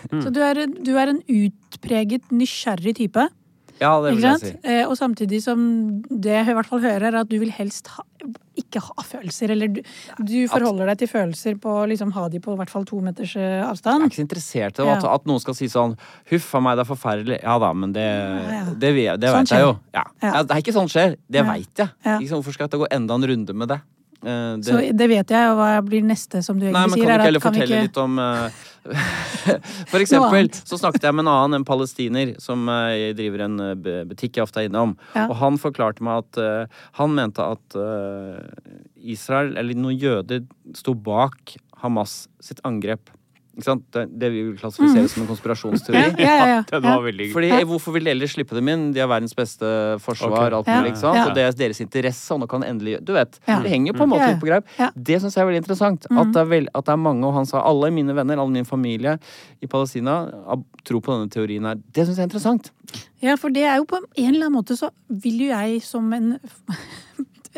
[0.10, 0.22] Mm.
[0.26, 3.28] Så du er, du er en utpreget nysgjerrig type.
[3.82, 4.52] Ja, det vil jeg si.
[4.64, 5.60] Eh, Og samtidig som
[6.08, 8.04] det jeg i hvert fall hører, er at du vil helst ha,
[8.62, 9.50] ikke ha følelser.
[9.56, 9.82] Eller du,
[10.22, 13.34] du forholder deg til følelser på liksom ha de på i hvert fall to meters
[13.36, 14.06] avstand.
[14.06, 15.14] Jeg er ikke så interessert i at, Ja.
[15.16, 15.98] at noen skal si sånn
[16.30, 17.40] Huff a meg, det er forferdelig.
[17.42, 18.66] Ja da, men det, ja.
[18.78, 19.74] det, vet- det Sånn vet jeg jo.
[19.98, 20.04] Ja.
[20.44, 21.18] Det er ikke sånn skjer.
[21.30, 21.48] Det Ja.
[21.50, 21.90] veit jeg.
[22.06, 23.82] Sant, Hvorfor skal jeg gå enda en runde med det?
[24.22, 26.78] Eh, det Så det vet jeg, og hva blir neste som du egentlig sier?
[26.78, 28.50] Nei, men kan er ikke heller kan fortelle ikke- litt om eh,
[29.92, 34.04] For eksempel så snakket jeg med en annen, en palestiner, som eh, driver en eh,
[34.10, 34.96] butikk jeg ofte er innom.
[35.14, 35.28] Ja.
[35.28, 38.42] Og han forklarte meg at uh, han mente at uh,
[38.98, 40.46] Israel, eller noen jøder,
[40.78, 43.14] sto bak Hamas sitt angrep.
[43.52, 43.84] Ikke sant?
[43.92, 46.02] Det, det vi vil klassifisere som en konspirasjonsteori.
[46.14, 46.20] Mm.
[46.24, 48.86] Ja, ja, ja, Den var veldig Fordi Hvorfor vil de ellers slippe dem inn?
[48.96, 49.68] De har verdens beste
[50.04, 50.32] forsvar.
[50.32, 50.56] Okay.
[50.62, 50.78] alt Ja.
[50.80, 51.20] mulig, ikke sant?
[51.20, 51.26] Ja.
[51.28, 53.60] Og det er deres interesse, og nå kan endelig Du vet, Ja.
[53.62, 54.32] Det henger jo på en måte Ja.
[54.32, 54.72] litt på greip.
[54.80, 54.90] Ja.
[54.96, 56.08] Det syns jeg er veldig interessant.
[56.12, 56.70] At, det er veld...
[56.74, 59.18] at det er mange, og han sa alle mine venner, all min familie
[59.62, 60.16] i Palestina
[60.88, 61.76] tror på denne teorien her.
[61.92, 62.72] Det syns jeg er interessant.
[63.22, 66.08] Ja, for det er jo på en eller annen måte så vil jo jeg som
[66.14, 66.38] en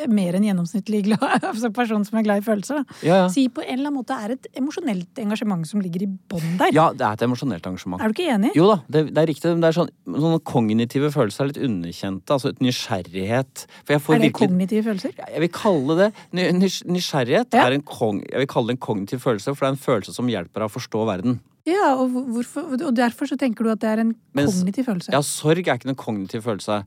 [0.09, 2.83] mer enn gjennomsnittlig glad, altså person som er glad i følelser.
[3.05, 3.27] Ja, ja.
[3.33, 6.73] si på en eller annen måte er et emosjonelt engasjement som ligger i bånn der.
[6.75, 8.01] Ja, det er et emosjonelt engasjement.
[8.01, 8.51] Er du ikke enig?
[8.57, 9.51] Jo da, det, det er riktig.
[9.53, 12.33] men Det er sånn, sånne kognitive følelser er litt underkjente.
[12.37, 13.65] Altså et nysgjerrighet.
[13.87, 15.15] Er det virkelig kognitive følelser?
[15.23, 17.67] Jeg vil kalle det ny- nys- Nysgjerrighet Ja.
[17.67, 20.13] er en kong, jeg vil kalle det en kognitiv følelse, for det er en følelse
[20.13, 21.39] som hjelper deg å forstå verden.
[21.65, 25.13] Ja, og, hvorfor, og derfor så tenker du at det er en Mens- kognitiv følelse?
[25.15, 26.81] Ja, sorg er ikke noen kognitiv følelse.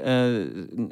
[0.00, 0.36] Eh,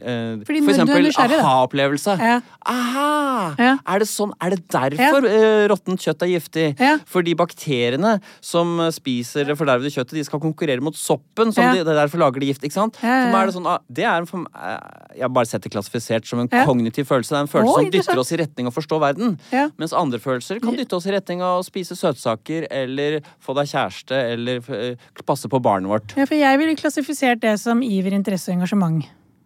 [0.05, 2.17] uh, For eksempel aha-opplevelse.
[2.21, 2.41] Ja.
[2.65, 3.55] Aha!
[3.59, 3.73] Ja.
[3.87, 4.33] Er det sånn?
[4.43, 6.67] Er det derfor eh, råttent kjøtt er giftig?
[6.81, 6.97] Ja.
[7.11, 11.73] Fordi bakteriene som spiser det fordervede kjøttet, de skal konkurrere mot soppen, som Ja.
[11.75, 12.65] de, det derfor lager de gift.
[12.65, 12.99] ikke sant?
[13.03, 13.43] Ja, ja, ja.
[13.43, 14.47] er det sånn, ah, det er en
[15.15, 16.65] Jeg har bare sett det klassifisert som en Ja.
[16.67, 17.31] kognitiv følelse.
[17.31, 19.39] Det er en følelse oh, som dytter oss i retning av å forstå verden.
[19.53, 19.69] Ja.
[19.79, 23.67] Mens andre følelser kan dytte oss i retning av å spise søtsaker eller få deg
[23.71, 24.61] kjæreste eller
[25.25, 26.17] passe på barnet vårt.
[26.17, 28.84] Ja, for jeg ville klassifisert det som iver, interesse og engasjement.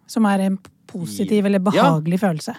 [0.09, 0.57] Som er en
[0.89, 2.55] positiv eller behagelig følelse.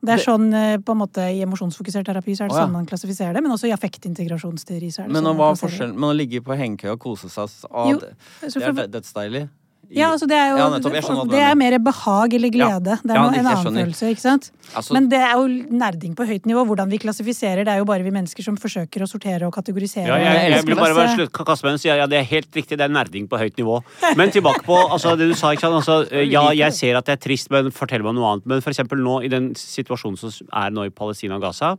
[0.00, 2.64] Det er sånn eh, på en måte I emosjonsfokusert terapi så er det ja.
[2.64, 3.42] sånn man klassifiserer det.
[3.44, 6.06] Men også i affektintegrasjonsteori så er det Men sånn man hva er forskjellen?
[6.08, 8.14] Å ligge på hengekøye og kose seg ah, Jo, det,
[8.48, 9.42] det er dødsdeilig.
[9.90, 12.96] Ja, altså det er jo Ja, nettopp, jeg Det er mer behag eller glede.
[13.02, 14.50] Det er Ja, noe, en annen følelse, ikke sant?
[14.74, 16.64] Altså- Men det er jo nerding på høyt nivå.
[16.66, 20.06] Hvordan vi klassifiserer, det er jo bare vi mennesker som forsøker å sortere og kategorisere.
[20.06, 22.18] Ja, og jeg, jeg, vil bare, bare slutt, kaste meg inn og si ja, det
[22.18, 23.82] er helt riktig, det er nerding på høyt nivå.
[24.16, 25.50] Men tilbake på altså, det du sa.
[25.50, 25.74] ikke sant?
[25.82, 28.46] Altså, ja, jeg ser at det er trist, men fortell meg noe annet.
[28.46, 31.76] Men for eksempel nå, i den situasjonen som er nå i Palestina og Gaza,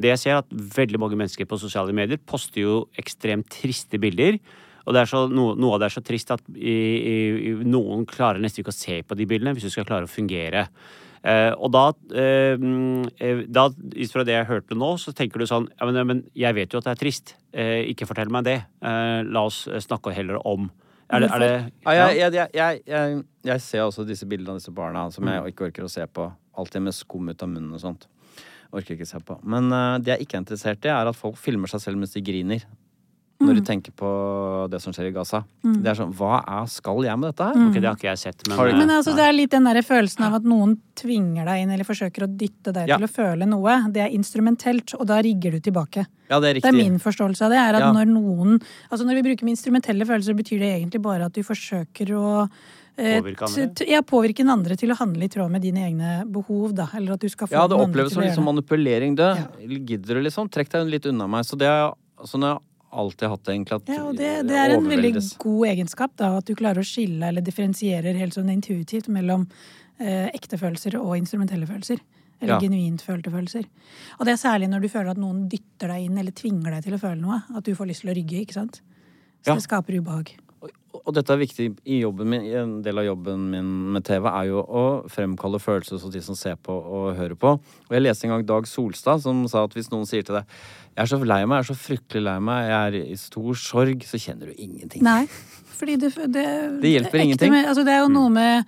[0.00, 4.40] det jeg ser at veldig mange mennesker på sosiale medier poster jo ekstremt triste bilder.
[4.90, 8.02] Og det er så, noe, noe av det er så trist at i, i, noen
[8.10, 10.64] klarer nesten ikke å se på de bildene hvis du skal klare å fungere.
[11.22, 11.84] Eh, og da,
[12.16, 12.58] eh,
[13.22, 16.22] eh, da, ut fra det jeg hørte nå, så tenker du sånn ja, men, men
[16.34, 17.34] jeg vet jo at det er trist.
[17.54, 18.56] Eh, ikke fortell meg det.
[18.82, 20.66] Eh, la oss eh, snakke heller om
[21.06, 24.58] Er det, er det Ja, jeg, jeg, jeg, jeg, jeg ser også disse bildene av
[24.58, 26.26] disse barna som jeg ikke orker å se på.
[26.58, 28.10] Alltid med skum ut av munnen og sånt.
[28.74, 29.38] Orker ikke se på.
[29.42, 32.14] Men uh, det jeg ikke er interessert i, er at folk filmer seg selv mens
[32.14, 32.66] de griner.
[33.40, 34.08] Når du tenker på
[34.68, 35.38] det som skjer i Gaza.
[35.64, 37.62] Det er sånn, Hva er, skal jeg med dette her?
[37.70, 38.74] Ok, det har ikke jeg sett, men, det?
[38.76, 41.88] Men altså, det er litt den der følelsen av at noen tvinger deg inn eller
[41.88, 42.98] forsøker å dytte deg Ja.
[43.00, 43.78] til å føle noe.
[43.88, 46.04] Det er instrumentelt, og da rigger du tilbake.
[46.28, 47.58] Ja, det er Det er min forståelse av det.
[47.58, 47.92] er at Ja.
[47.96, 48.60] Når noen,
[48.92, 52.48] altså når vi bruker med instrumentelle følelser, betyr det egentlig bare at du forsøker å
[52.98, 53.88] eh, Påvirke andre?
[53.88, 56.88] Ja, påvirke den andre til å handle i tråd med dine egne behov, da.
[56.94, 59.36] Eller at du skal få Ja, det oppleves som liksom gjøre det.
[59.38, 59.48] Ja.
[59.56, 59.86] Det.
[59.86, 60.50] Gidder du, liksom?
[60.50, 61.46] Trekk deg litt unna meg.
[61.46, 61.90] Så det er
[62.26, 62.60] sånn jeg har
[62.92, 63.76] alltid hatt det, egentlig.
[63.82, 66.86] At Ja, og det, det er en veldig god egenskap, da, at du klarer å
[66.86, 69.46] skille eller differensierer helt sånn intuitivt mellom
[70.00, 72.00] eh, ekte følelser og instrumentelle følelser.
[72.40, 72.60] Eller Ja.
[72.60, 73.66] genuint følte følelser.
[74.18, 76.84] Og det er særlig når du føler at noen dytter deg inn eller tvinger deg
[76.86, 77.42] til å føle noe.
[77.54, 78.80] At du får lyst til å rygge, ikke sant.
[79.44, 79.54] Så Ja.
[79.54, 80.32] det skaper ubehag.
[80.60, 82.42] Og- dette er viktig i jobben min.
[82.54, 86.36] En del av jobben min med TV er jo å fremkalle følelser hos de som
[86.36, 87.54] ser på og hører på.
[87.56, 90.44] Og jeg leste en gang Dag Solstad som sa at hvis noen sier til deg
[90.96, 93.54] Jeg er så lei meg, jeg er så fryktelig lei meg, jeg er i stor
[93.54, 95.02] sorg, så kjenner du ingenting.
[95.02, 95.26] Nei,
[95.78, 96.46] fordi det Det,
[96.82, 97.52] Det hjelper det ingenting.
[97.52, 98.64] Med, altså det er jo noe med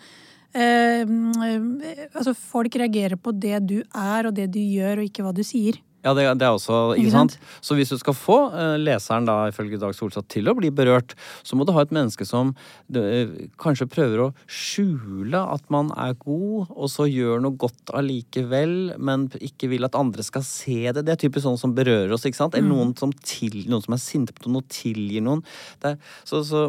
[0.55, 1.83] eh, mm,
[2.15, 5.43] Altså, folk reagerer på det du er og det du gjør, og ikke hva du
[5.43, 5.79] sier.
[6.03, 7.37] Ja, det, det er også, ikke sant?
[7.63, 11.15] Så hvis du skal få uh, leseren da, ifølge Dag Solstad til å bli berørt,
[11.47, 16.17] så må du ha et menneske som uh, kanskje prøver å skjule at man er
[16.25, 21.05] god, og så gjør noe godt allikevel, men ikke vil at andre skal se det.
[21.07, 22.59] Det er typisk sånn som berører oss, ikke sant?
[22.59, 25.45] Eller noen som, til, noen som er sinte på noen, og tilgir noen.
[25.87, 26.67] Er, så, så,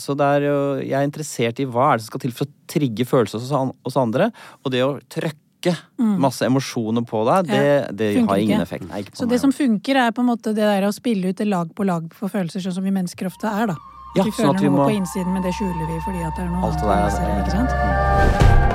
[0.00, 2.50] så det er jo Jeg er interessert i hva er det som skal til for
[2.50, 4.32] å trigge følelser hos, hos andre,
[4.64, 5.43] og det å trøkke
[5.98, 8.62] masse emosjoner på deg, det, det har ingen ikke.
[8.68, 8.88] effekt.
[8.90, 9.30] Nei, ikke på Så meg.
[9.34, 11.84] det som funker, er på en måte det der å spille ut det lag på
[11.86, 13.76] lag for følelser, sånn som vi mennesker ofte er, da.
[14.16, 16.22] Ja, vi sånn føler at vi noe må- på innsiden, men det skjuler vi fordi
[16.26, 18.74] at det er noe Alt det annet der, vi ser, ikke sant?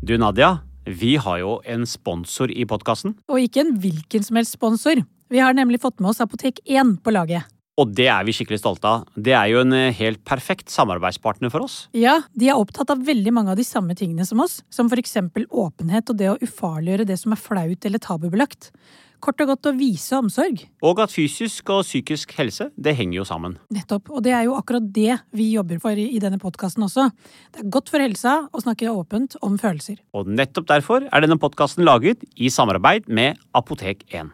[0.00, 3.16] Du, Nadia, vi har jo en sponsor i podkasten.
[3.28, 5.04] Og ikke en hvilken som helst sponsor.
[5.28, 7.48] Vi har nemlig fått med oss Apotek 1 på laget.
[7.78, 9.04] Og det er vi skikkelig stolte av.
[9.14, 11.76] Det er jo en eh, helt perfekt samarbeidspartner for oss.
[11.94, 14.98] Ja, de er opptatt av veldig mange av de samme tingene som oss, som for
[14.98, 18.72] eksempel åpenhet og det å ufarliggjøre det som er flaut eller tabubelagt.
[19.18, 20.62] Kort og godt å vise omsorg.
[20.86, 23.56] Og at fysisk og psykisk helse, det henger jo sammen.
[23.74, 24.12] Nettopp.
[24.14, 27.08] Og det er jo akkurat det vi jobber for i denne podkasten også.
[27.54, 29.98] Det er godt for helsa å snakke åpent om følelser.
[30.14, 34.30] Og nettopp derfor er denne podkasten laget i samarbeid med Apotek 1.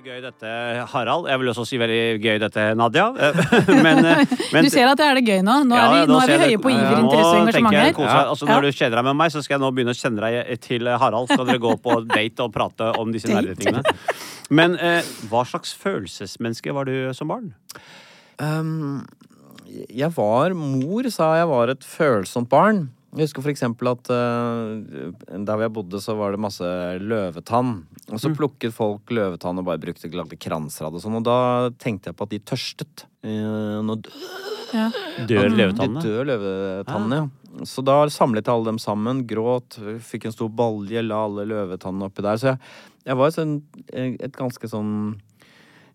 [0.00, 0.50] Veldig gøy dette,
[0.94, 1.26] Harald.
[1.28, 3.10] Jeg vil også si veldig gøy dette, Nadia.
[3.84, 3.98] Men,
[4.54, 5.56] men Du ser at det er det gøy nå.
[5.68, 6.76] Nå er Ja, vi, nå er vi høye høye på det.
[6.78, 8.30] iver, Ja, interesse og nå engasjement her.
[8.30, 8.54] Altså, Ja.
[8.54, 10.88] når du kjeder deg med meg, så skal jeg nå begynne å kjenne deg til
[11.02, 11.28] Harald.
[11.34, 13.82] Skal dere gå på date og prate om disse nerdetingene.
[14.48, 17.52] Men eh, hva slags følelsesmenneske var du som barn?
[18.40, 19.04] Um,
[19.68, 22.86] jeg var Mor sa jeg var et følsomt barn.
[23.10, 26.66] Jeg husker for eksempel at uh, der hvor jeg bodde, så var det masse
[27.02, 27.72] løvetann.
[28.10, 28.18] Og Mm.
[28.22, 31.16] så plukket folk løvetann og bare brukte lagde kranser av det og sånn.
[31.18, 33.04] Og da tenkte jeg på at de tørstet.
[33.24, 33.98] Uh, Nå
[34.72, 34.88] Ja.
[35.26, 36.24] Dør de løvetannene?
[36.30, 37.64] løvetannene, ja.
[37.66, 39.74] Så da samlet jeg alle dem sammen, gråt,
[40.06, 42.36] fikk en stor balje, la alle løvetannene oppi der.
[42.38, 42.58] Så jeg,
[43.10, 43.56] jeg var et, sånn,
[44.22, 44.92] et ganske sånn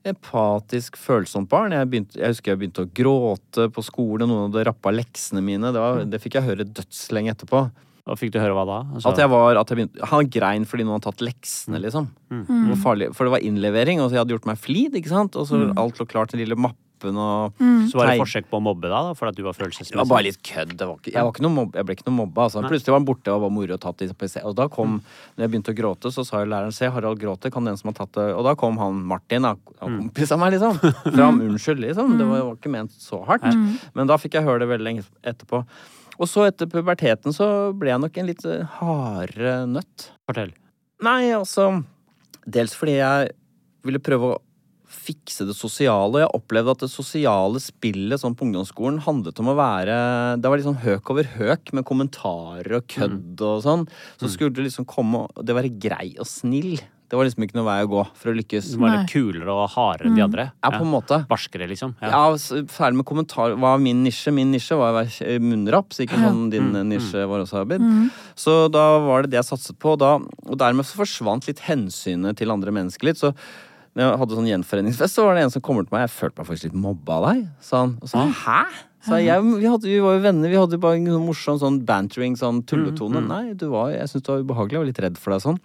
[0.09, 1.73] empatisk, følsomt barn.
[1.75, 5.73] Jeg, begynte, jeg husker jeg begynte å gråte på skolen, noen hadde rappa leksene mine.
[5.73, 7.65] Det, var, det fikk jeg høre dødslenge etterpå.
[8.05, 8.79] Og fikk du høre hva da?
[8.93, 12.11] Altså, At jeg var, at jeg begynte, Han grein fordi noen hadde tatt leksene, liksom.
[12.29, 12.43] Mm.
[12.45, 15.13] Det var farlig, for det var innlevering, og så jeg hadde gjort meg flid, ikke
[15.13, 15.37] sant.
[15.41, 16.59] Og så alt lå klart i den lille
[16.95, 19.55] mappen og så var det forsøk på å mobbe da, da for at du var
[19.55, 19.93] følelsesmessig?
[19.93, 20.75] Det var bare litt kødd.
[20.79, 22.45] Var ikke, jeg, var ikke noe mobb, jeg ble ikke noe mobba.
[22.47, 22.63] Altså.
[22.65, 24.37] Plutselig var han borte og var moro og tatt i PC.
[24.43, 24.99] Og da kom,
[25.35, 27.91] når jeg begynte å gråte, så sa jo læreren se, Harald gråter, kan den som
[27.91, 30.79] har tatt det Og da kom han Martin, da, han kompis av meg, liksom.
[31.09, 32.15] Fram, unnskyld, liksom.
[32.19, 33.47] Det var, var ikke ment så hardt.
[33.97, 35.65] Men da fikk jeg høre det veldig lenge etterpå.
[36.15, 40.13] Og så etter puberteten så ble jeg nok en litt eh, hardere nøtt.
[40.29, 40.53] Fortell.
[41.03, 41.73] Nei, altså
[42.45, 43.33] Dels fordi jeg
[43.83, 44.35] ville prøve å
[44.89, 46.13] fikse det sosiale.
[46.13, 49.99] Og jeg opplevde at det sosiale spillet sånn på ungdomsskolen handlet om å være
[50.41, 53.87] Det var liksom høk over høk med kommentarer og kødd og sånn.
[54.21, 56.77] Så skulle det liksom komme Det være grei og snill.
[57.05, 58.71] Det var liksom ikke noe vei å gå for å lykkes.
[58.73, 60.45] Du var litt kulere og hardere enn de andre?
[60.65, 61.19] Ja, på en måte.
[61.29, 61.93] Barskere, liksom?
[62.01, 63.53] Ja, s- Ferdig med kommentar.
[63.61, 64.33] Hva er min nisje?
[64.33, 67.85] Min nisje var å være munnrapp, så ikke sånn din nisje var også, Abid.
[68.35, 72.37] Så da var det det jeg satset på, da, og dermed så forsvant litt hensynet
[72.41, 73.21] til andre mennesker litt.
[73.21, 73.35] Så
[73.95, 76.03] når jeg hadde sånn gjenforeningsfest, så var det en som kommer til meg.
[76.03, 77.93] Jeg følte meg faktisk litt mobba av deg, sa han.
[78.03, 78.61] Og så, hæ?
[79.05, 81.77] Så jeg, vi, hadde, vi var jo venner, vi hadde bare en sånn morsom sånn
[81.87, 83.21] bantering, sånn tulletone.
[83.29, 85.61] Nei, du var, jeg syntes det var ubehagelig, jeg var litt redd for deg sånn.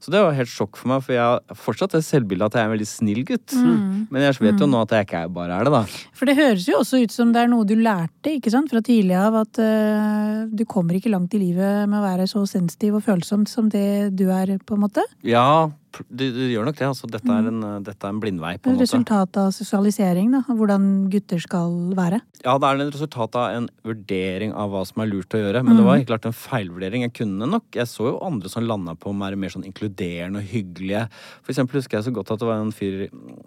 [0.00, 2.62] Så det var helt sjokk for meg, for jeg har fortsatt det selvbildet at jeg
[2.62, 3.54] er en veldig snill gutt.
[3.58, 5.82] Men jeg vet jo nå at jeg ikke er- bare er det, da.
[6.14, 8.80] For det høres jo også ut som det er noe du lærte ikke sant, fra
[8.80, 12.94] tidlig av, at uh, du kommer ikke langt i livet med å være så sensitiv
[13.00, 15.02] og følsom som det du er, på en måte.
[15.26, 15.70] Ja,
[16.08, 16.86] du, det gjør nok det.
[16.86, 18.84] Altså, dette, er en, eh, dette er en blindvei, på en Et måte.
[18.86, 22.20] resultat av sosialisering, da, hvordan gutter skal være.
[22.44, 25.64] Ja, det er et resultat av en vurdering av hva som er lurt å gjøre.
[25.64, 27.02] Men det var helt klart en feilvurdering.
[27.08, 29.87] Jeg kunne nok Jeg så jo andre som landa på å være mer sånn inkluderende
[30.36, 31.08] og hyggelige.
[31.42, 33.06] For eksempel husker jeg så godt at det var en fyr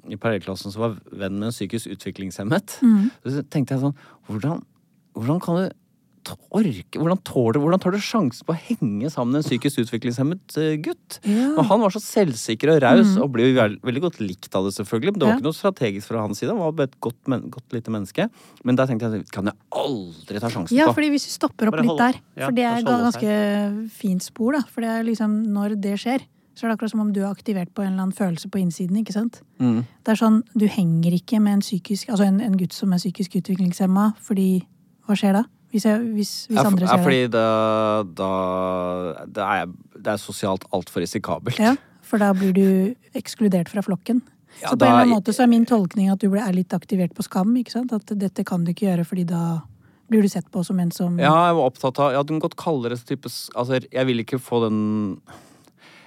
[0.10, 2.80] i- parallellklassen som var venn med en psykisk utviklingshemmet.
[3.26, 3.96] Så tenkte jeg sånn
[4.28, 4.62] Hvordan,
[5.14, 5.70] hvordan kan du
[6.24, 10.76] t- Hvordan tåler hvordan tar du sjansen på å henge sammen en psykisk utviklingshemmet eh,
[10.84, 11.20] gutt?
[11.28, 11.52] Ja.
[11.58, 14.66] Og han var så selvsikker og raus, og ble jo vel- veldig godt likt av
[14.68, 15.14] det, selvfølgelig.
[15.16, 15.38] Men det var Ja.
[15.40, 16.50] ikke noe strategisk fra hans side.
[16.52, 18.30] Han var bare et godt, men, godt lite menneske.
[18.64, 20.96] Men der tenkte jeg kan jeg aldri ta sjansen Ja, på.
[21.00, 23.90] fordi hvis vi stopper opp Bare litt hold- der, ja, for det er et ganske
[23.92, 24.62] fint spor, da.
[24.68, 26.20] For det er liksom når det skjer,
[26.54, 28.60] så er det akkurat som om du er aktivert på en eller annen følelse på
[28.60, 29.42] innsiden, ikke sant.
[29.60, 29.86] Mm.
[30.04, 32.98] Det er sånn, du henger ikke med en psykisk, altså en, en gutt som er
[33.00, 34.66] psykisk utviklingshemma, fordi
[35.08, 35.44] hva skjer da?
[35.72, 37.04] Hvis, jeg, hvis, hvis Ja, for, andre ser det.
[37.06, 37.46] fordi da,
[38.20, 38.30] da
[39.26, 41.60] det, er, det er sosialt altfor risikabelt.
[41.62, 42.66] Ja, for da blir du
[43.16, 44.22] ekskludert fra flokken.
[44.62, 46.52] Ja, så på da- en eller annen måte så er min tolkning at du er
[46.54, 47.94] litt aktivert på skam, ikke sant?
[47.96, 49.62] At dette kan du ikke gjøre, fordi da
[50.12, 52.42] blir du sett på som en som Ja, jeg var opptatt av Ja, du kan
[52.44, 54.82] godt kalle det type Altså, jeg vil ikke få den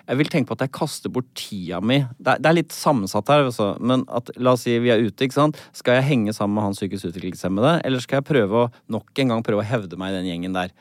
[0.08, 2.00] Jeg vil tenke på at jeg kaster bort tida mi.
[2.20, 5.00] Det er, det er litt sammensatt her, også, Men at, la oss si vi er
[5.00, 5.60] ute, ikke sant.
[5.72, 9.32] Skal jeg henge sammen med han psykisk utviklingshemmede, eller skal jeg prøve å nok en
[9.32, 10.74] gang prøve å hevde meg i den gjengen der?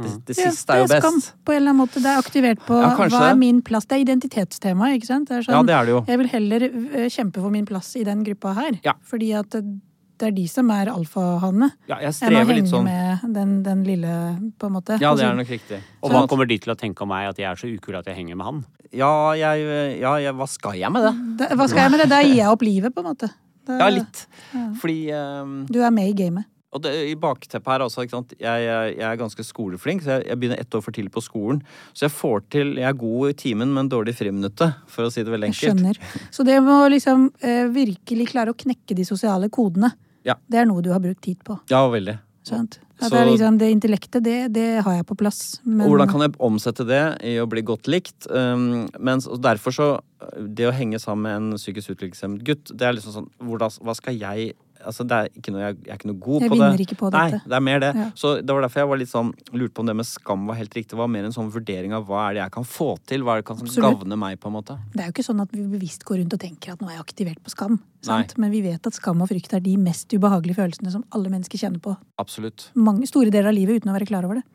[0.00, 1.34] Det, det Ja, siste er jo skam, best.
[1.44, 2.00] på en eller annen måte.
[2.00, 3.84] Det er aktivert på Ja, hva er min plass.
[3.84, 5.28] Det er identitetstema, ikke sant.
[5.28, 6.00] Det er sånn, Ja, det er det jo.
[6.08, 8.78] Jeg vil heller eh, kjempe for min plass i den gruppa her.
[8.86, 8.94] Ja.
[9.04, 9.58] Fordi at
[10.20, 11.70] det, er de som er alfahannene.
[11.88, 12.88] Ja, jeg Enn å strever henge litt sånn.
[12.88, 14.14] med den, den lille,
[14.60, 15.00] på en måte.
[15.02, 15.80] Ja, det er nok riktig.
[16.04, 18.10] Og hva kommer de til å tenke om meg, at jeg er så ukul at
[18.10, 18.62] jeg henger med han?
[18.90, 19.66] Ja, jeg,
[20.02, 21.14] ja jeg, hva skal jeg med det?
[21.42, 22.10] det, hva skal jeg med det?
[22.12, 23.32] Da gir jeg opp livet, på en måte.
[23.66, 24.24] Det, Ja, litt.
[24.80, 25.60] Fordi um...
[25.70, 26.48] Du er med i gamet.
[26.70, 28.34] Og det, i bakteppet her også, ikke sant.
[28.38, 31.22] Jeg, jeg, jeg er ganske skoleflink, så jeg, jeg begynner ett år for tidlig på
[31.24, 31.64] skolen.
[31.90, 35.10] Så jeg får til Jeg er god i timen, men dårlig i friminuttet, for å
[35.10, 35.98] si det veldig Jeg skjønner.
[36.30, 39.90] Så det må liksom eh, virkelig klare å knekke de sosiale kodene.
[40.30, 40.38] Ja.
[40.50, 41.58] Det er noe du har brukt tid på.
[41.72, 42.18] Ja, veldig.
[42.46, 42.78] Sant?
[43.00, 45.60] Så- det, er liksom, det intellektet, det, det har jeg på plass.
[45.64, 48.28] Men, hvordan kan jeg omsette det i å bli godt likt?
[48.28, 49.90] Um, mens, og derfor så
[50.36, 53.94] Det å henge sammen med en psykisk utviklingshemmet gutt, det er liksom sånn hvordan, Hva
[53.96, 54.52] skal jeg
[54.86, 56.60] Altså, det er ikke noe, jeg, jeg er ikke noe god Jeg på det.
[56.60, 57.38] Jeg vinner ikke på dette.
[57.40, 57.90] Nei, det er mer det.
[58.00, 58.06] Ja.
[58.22, 60.58] Så det var derfor jeg var litt sånn lurte på om det med skam var
[60.60, 60.92] helt riktig.
[60.94, 63.24] Det var mer en sånn vurdering av hva er det jeg kan få til?
[63.26, 64.78] Hva er det kan som gavne meg, på en måte?
[64.94, 66.96] Det er jo ikke sånn at vi bevisst går rundt og tenker at nå er
[66.96, 67.80] jeg aktivert på skam.
[68.40, 71.60] Men vi vet at skam og frykt er de mest ubehagelige følelsene som alle mennesker
[71.60, 72.70] kjenner på Absolutt.
[72.74, 74.46] mange, store deler av livet uten å være klar over det.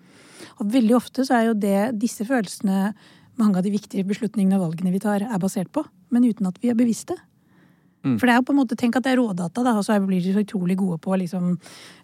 [0.62, 2.94] Og veldig ofte så er jo det disse følelsene
[3.40, 5.84] mange av de viktige beslutningene og valgene vi tar, er basert på.
[6.14, 7.18] Men uten at vi er bevisste.
[8.06, 9.98] For det er jo på en måte, Tenk at det er rådata, da, og så
[10.06, 11.56] blir de så utrolig gode på å liksom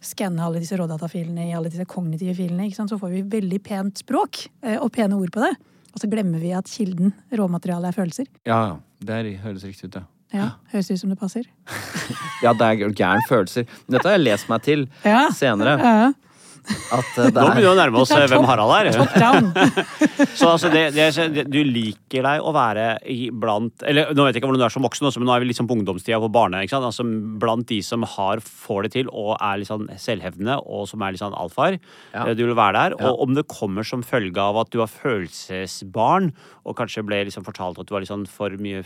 [0.01, 2.65] skanne alle disse rådatafilene i alle disse kognitive filene.
[2.67, 2.89] ikke sant?
[2.93, 5.51] Så får vi veldig pent språk eh, og pene ord på det.
[5.93, 8.27] Og så glemmer vi at kilden, råmaterialet, er følelser.
[8.47, 8.79] Ja, ja.
[9.01, 10.07] Det høres riktig ut, ja.
[10.31, 11.43] Ja, Høres ut som det passer.
[12.41, 13.65] Ja, det er gæren følelser.
[13.91, 15.27] Dette har jeg lest meg til Ja.
[15.35, 15.75] senere.
[15.77, 16.11] Ja.
[16.91, 18.89] At det det Nå begynner vi er å nærme oss er eh, hvem Harald er.
[20.39, 22.85] Så altså, det, det, du liker deg å være
[23.41, 25.43] blant Eller nå vet jeg ikke hvordan du er som voksen, også, men nå er
[25.43, 26.61] vi liksom på ungdomstida på barne.
[26.65, 26.87] ikke sant?
[26.89, 27.05] Altså
[27.41, 31.15] Blant de som har, får det til og er litt sånn selvhevdende og som er
[31.15, 31.79] litt sånn alfaer.
[32.13, 32.27] Ja.
[32.27, 32.97] eh, Du vil være der.
[32.99, 33.09] Ja.
[33.11, 36.31] Og om det kommer som følge av at du har følelsesbarn,
[36.67, 38.83] og kanskje ble liksom fortalt at du var litt sånn for mye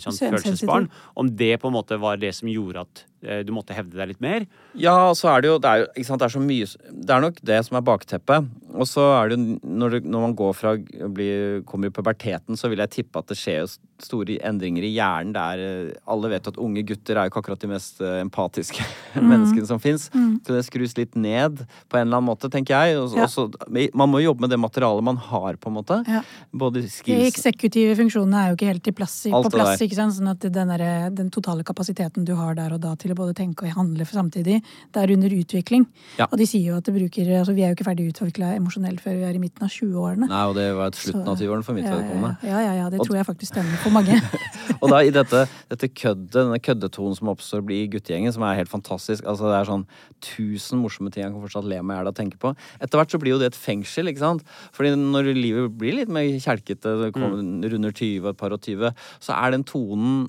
[0.00, 0.88] sånn følelsesbarn,
[1.20, 4.12] om det på en måte var det som gjorde at eh, du måtte hevde deg
[4.12, 4.44] litt mer.
[4.78, 7.24] Ja, så er det jo Det er, jo, sant, det er så mye Det er
[7.24, 8.46] nok det som er bakteppet.
[8.74, 11.28] Og så er det jo når, det, når man går fra bli,
[11.68, 15.32] kommer i puberteten, så vil jeg tippe at det skjer store endringer i hjernen.
[15.34, 18.48] Det er, eh, alle vet at unge gutter er jo ikke akkurat de mest empatiske
[18.48, 18.84] empatiske
[19.30, 20.08] menneskene som fins.
[20.12, 22.98] Så det skrus litt ned på en eller annen måte, tenker jeg.
[22.98, 23.24] Og, Ja.
[23.24, 26.06] og så- man må jobbe med det materialet man har, på en måte.
[26.06, 26.22] Ja.
[26.54, 29.80] Både De eksekutive funksjonene er jo ikke helt i plass, på plass.
[29.80, 30.14] ikke sant?
[30.14, 33.34] Sånn at den, der, den totale kapasiteten du har der og da til å både
[33.34, 35.86] tenke og handle samtidig, det er under utvikling.
[36.18, 36.26] Ja.
[36.30, 39.00] Og de sier jo at det bruker altså Vi er jo ikke ferdig utvikla emosjonelt
[39.02, 40.28] før vi er i midten av 20-årene.
[40.28, 42.36] Nei, og det var et slutten av 20-årene for mitt ja, ja, vedkommende.
[42.44, 44.20] ja, ja, ja, det Og- tror jeg faktisk stemmer for mange.
[44.82, 48.70] Og da i dette, dette køddet, denne køddetonen som oppstår i guttegjengen, som er helt
[48.70, 49.86] fantastisk Altså Det er sånn
[50.22, 52.52] tusen morsomme ting jeg kan fortsatt le meg i hjel av å tenke på.
[52.78, 54.44] Etter hvert så blir jo det et fengsel, ikke sant?
[54.76, 57.40] Fordi når livet blir litt mer kjelkete, kommer
[57.72, 58.92] runder 20 og et par og 20,
[59.24, 60.28] så er den tonen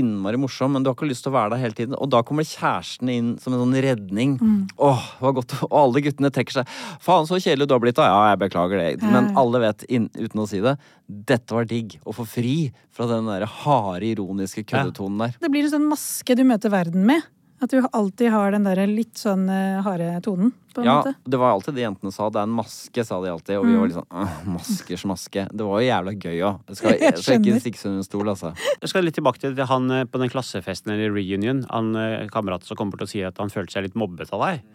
[0.00, 1.96] innmari morsom, men du har ikke lyst til å være der hele tiden.
[1.98, 4.36] Og da kommer kjæresten inn som en sånn redning.
[4.76, 5.56] Åh, hva var godt.
[5.68, 6.72] Og alle guttene trekker seg.
[7.04, 8.08] Faen, så kjedelig du har blitt, da.
[8.10, 8.88] Ja, jeg beklager det.
[9.04, 10.76] Men alle vet, inn, uten å si det,
[11.06, 11.98] dette var digg.
[12.04, 12.56] Å få fri
[12.94, 15.38] fra den der harde, ironiske køddetonen der.
[15.42, 17.26] Det blir en sånn maske du møter verden med.
[17.62, 21.12] At du alltid har den der litt sånn eh, harde tonen, på en Ja, måte.
[21.30, 22.26] det var alltid det jentene sa.
[22.34, 23.58] Det er en maske, sa de alltid.
[23.60, 25.44] Og vi var litt sånn «Åh, maskers maske.
[25.54, 26.58] Det var jo jævla gøy òg.
[26.66, 28.50] Det skal, Jeg jeg ikke stikkes under en stol, altså.
[28.82, 31.62] Jeg skal litt tilbake til han eh, på den klassefesten eller reunion.
[31.70, 34.44] Han eh, kameraten som kommer til å si at han følte seg litt mobbet av
[34.48, 34.66] deg.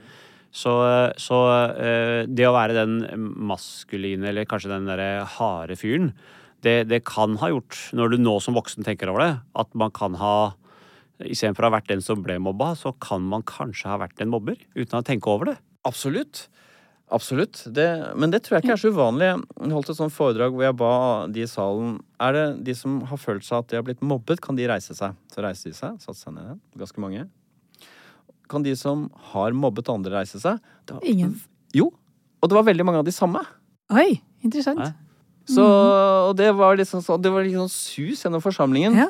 [0.49, 0.71] Så,
[1.21, 1.37] så
[2.25, 2.95] det å være den
[3.37, 6.07] maskuline, eller kanskje den derre harde fyren,
[6.65, 9.93] det, det kan ha gjort, når du nå som voksen tenker over det, at man
[9.93, 10.33] kan ha
[11.19, 14.31] Istedenfor å ha vært den som ble mobba, så kan man kanskje ha vært en
[14.31, 15.57] mobber uten å tenke over det.
[15.87, 16.45] Absolutt.
[17.09, 17.63] Absolutt.
[17.73, 17.87] Det,
[18.21, 19.29] men det tror jeg ikke er så uvanlig.
[19.33, 20.91] Jeg holdt et sånt foredrag hvor jeg ba
[21.33, 24.41] de i salen Er det de som har følt seg at de har blitt mobbet,
[24.45, 25.17] kan de reise seg?
[25.33, 26.59] Så reiste de seg, satte seg ned igjen.
[26.83, 27.25] Ganske mange.
[28.49, 30.61] Kan de som har mobbet andre, reise seg?
[30.89, 31.33] Var, Ingen.
[31.75, 31.89] Jo.
[32.39, 33.41] Og det var veldig mange av de samme.
[33.89, 34.93] Oi, interessant.
[35.49, 38.97] Så, og det var liksom så, det var sånn sus gjennom forsamlingen.
[39.01, 39.09] Ja.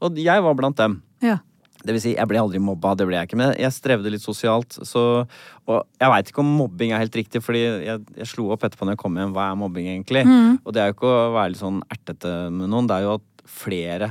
[0.00, 1.00] Og jeg var blant dem.
[1.24, 1.38] ja.
[1.80, 4.20] Det vil si, jeg ble aldri mobba, det ble jeg ikke, men jeg strevde litt
[4.20, 4.74] sosialt.
[4.84, 5.02] Så,
[5.64, 8.84] og jeg veit ikke om mobbing er helt riktig, fordi jeg, jeg slo opp etterpå
[8.84, 9.32] når jeg kom hjem.
[9.32, 10.26] Hva er mobbing egentlig?
[10.60, 13.14] Og det er jo ikke å være litt sånn ertete med noen, det er jo
[13.16, 14.10] at flere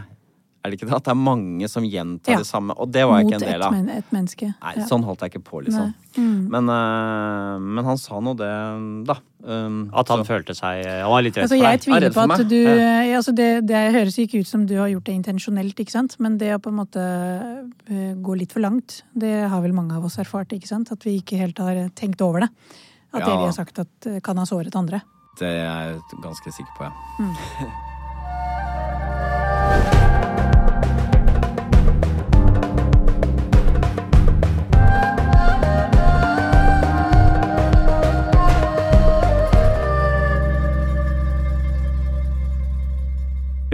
[0.59, 0.95] Er det ikke det?
[0.97, 2.37] At det er mange som gjentar Ja.
[2.41, 2.73] det samme.
[2.75, 3.73] Og det var jeg Mot ikke en del av.
[3.73, 4.47] Mot et menneske.
[4.61, 4.83] Nei, Ja.
[4.89, 5.93] sånn holdt jeg ikke på, liksom.
[6.17, 6.49] Mm.
[6.49, 9.15] Men, uh, men han sa nå det, da.
[9.41, 11.71] Um, At han så- følte seg Han var litt redd Altså, for jeg deg.
[11.71, 14.89] Jeg tviler på at du ja, altså det, det høres ikke ut som du har
[14.89, 16.17] gjort det intensjonelt, ikke sant?
[16.19, 16.99] Men det å på en måte
[17.89, 20.91] eh, gå litt for langt, det har vel mange av oss erfart, ikke sant?
[20.91, 22.49] At vi ikke helt har tenkt over det.
[23.13, 25.01] At det vi har sagt at eh, kan ha såret andre.
[25.39, 26.91] Det er jeg ganske sikker på, ja.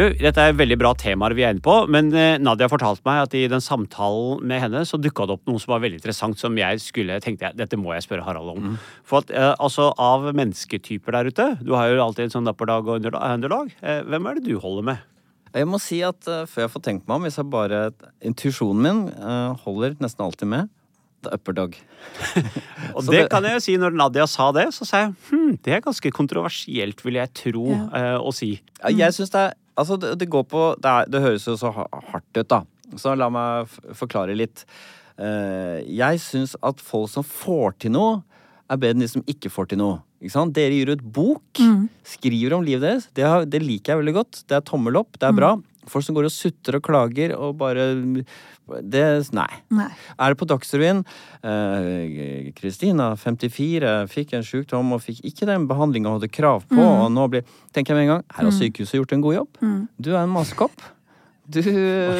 [0.06, 3.24] Du, dette er veldig bra temaer vi er inne på, men eh, Nadia fortalte meg
[3.24, 6.38] at i den samtalen med henne så dukka det opp noe som var veldig interessant,
[6.38, 8.76] som jeg skulle tenkte jeg, dette må jeg spørre Harald om.
[9.08, 12.86] For at eh, altså av mennesketyper der ute, du har jo alltid en sånn dapperdag
[12.86, 13.74] og underdag.
[13.82, 15.02] Eh, hvem er det du holder med?
[15.56, 17.82] Jeg må si at uh, før jeg får tenkt meg om, hvis jeg bare
[18.28, 20.70] Intuisjonen min uh, holder nesten alltid med.
[21.32, 21.78] Upper dog.
[22.96, 25.54] Og det, det- kan jeg jo si, når Nadia sa det, så sa jeg hm,
[25.66, 27.86] det er ganske kontroversielt, vil jeg tro Ja.
[27.90, 28.58] uh, å si.
[28.84, 31.58] Ja, jeg synes det er Altså, det, det går på det, er, det høres jo
[31.60, 32.64] så hardt ut, da.
[33.02, 34.64] Så la meg forklare litt.
[35.20, 38.20] Uh, jeg syns at folk som får til noe,
[38.66, 40.00] er bedre enn de som ikke får til noe.
[40.56, 41.60] Dere gir ut bok,
[42.08, 43.10] skriver om livet deres.
[43.14, 44.40] Det, har, det liker jeg veldig godt.
[44.50, 45.52] Det er tommel opp, det er bra.
[45.86, 47.92] Folk som går og sutter og klager og bare
[48.66, 49.06] Det
[49.36, 49.50] Nei.
[49.74, 49.92] Nei.
[50.18, 51.04] Er det på Dagsrevyen
[51.46, 56.82] eh, Kristina, 54, fikk en sykdom og fikk ikke den behandlinga hun hadde krav på.
[56.82, 57.46] Og nå blir,
[57.76, 59.64] tenker jeg med en gang Her har sykehuset gjort en god jobb.
[60.02, 60.92] Du er en masekopp.
[61.46, 61.62] Du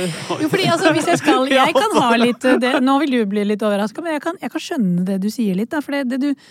[0.42, 3.24] Jo, fordi altså, hvis jeg skal Jeg kan ha litt eh, det, Nå vil du
[3.30, 5.72] bli litt overraska, men jeg kan, jeg kan skjønne det du sier litt.
[5.74, 6.46] Da, for det, det, du,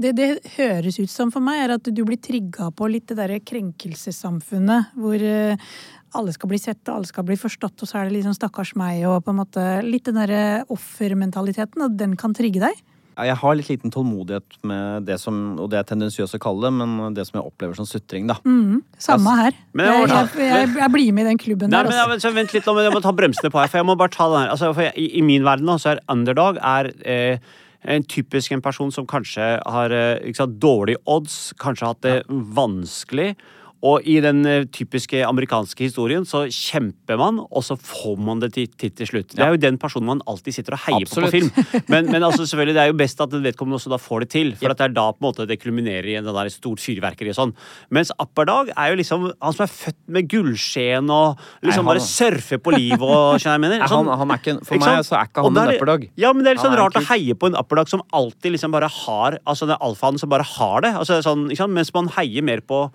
[0.00, 0.28] det det
[0.58, 4.92] høres ut som for meg, er at du blir trigga på litt det derre krenkelsessamfunnet.
[5.00, 5.72] Hvor eh,
[6.18, 8.74] alle skal bli sett og alle skal bli forstått, og så er det liksom stakkars
[8.78, 11.82] meg og på en måte litt den derre offermentaliteten.
[11.86, 12.86] og den kan trigge deg.
[13.20, 16.70] Jeg har litt liten tålmodighet med det som, og det er tendensiøst å kalle det,
[16.78, 18.38] men det som jeg opplever som sutring, da.
[19.02, 19.58] Samme her.
[19.76, 21.90] Men Jeg, jeg jeg, jeg, blir med i den klubben Nei, der.
[21.90, 22.30] men, Altså.
[22.30, 23.68] men Vent litt, jeg må ta bremsene på her.
[23.68, 24.54] For jeg må bare ta den her.
[24.54, 27.50] Altså, for jeg, i, I min verden da, så er underdog er, eh,
[27.84, 32.06] en typisk en person som kanskje har eh, ikke sant, dårlig odds, kanskje har hatt
[32.06, 32.16] det
[32.56, 33.34] vanskelig.
[33.82, 38.50] Og i den eh, typiske amerikanske historien så kjemper man, og så får man det
[38.52, 39.30] til, til, til slutt.
[39.32, 41.48] Det er jo den personen man alltid sitter og heier på på film.
[41.88, 44.52] Men, men altså, selvfølgelig, det er jo best at vedkommende også da får det til.
[44.60, 46.82] For at det er da på en måte det kulminerer i en sånn der stort
[46.84, 47.54] fyrverkeri og sånn.
[47.96, 51.90] Mens Apperdag er jo liksom han som er født med gullskjen og liksom Nei, han-
[51.94, 53.86] bare surfer på livet og skjønner jeg mener.
[53.88, 56.08] Sånn- han, han ikke, for ikke meg så er ikke han en Apperdag.
[56.20, 58.76] Ja, men det er litt sånn rart å heie på en Apperdag som alltid liksom
[58.76, 60.92] bare har Altså den alfaen som bare har det.
[61.00, 61.48] Altså, sånn?
[61.72, 62.90] Mens man heier mer på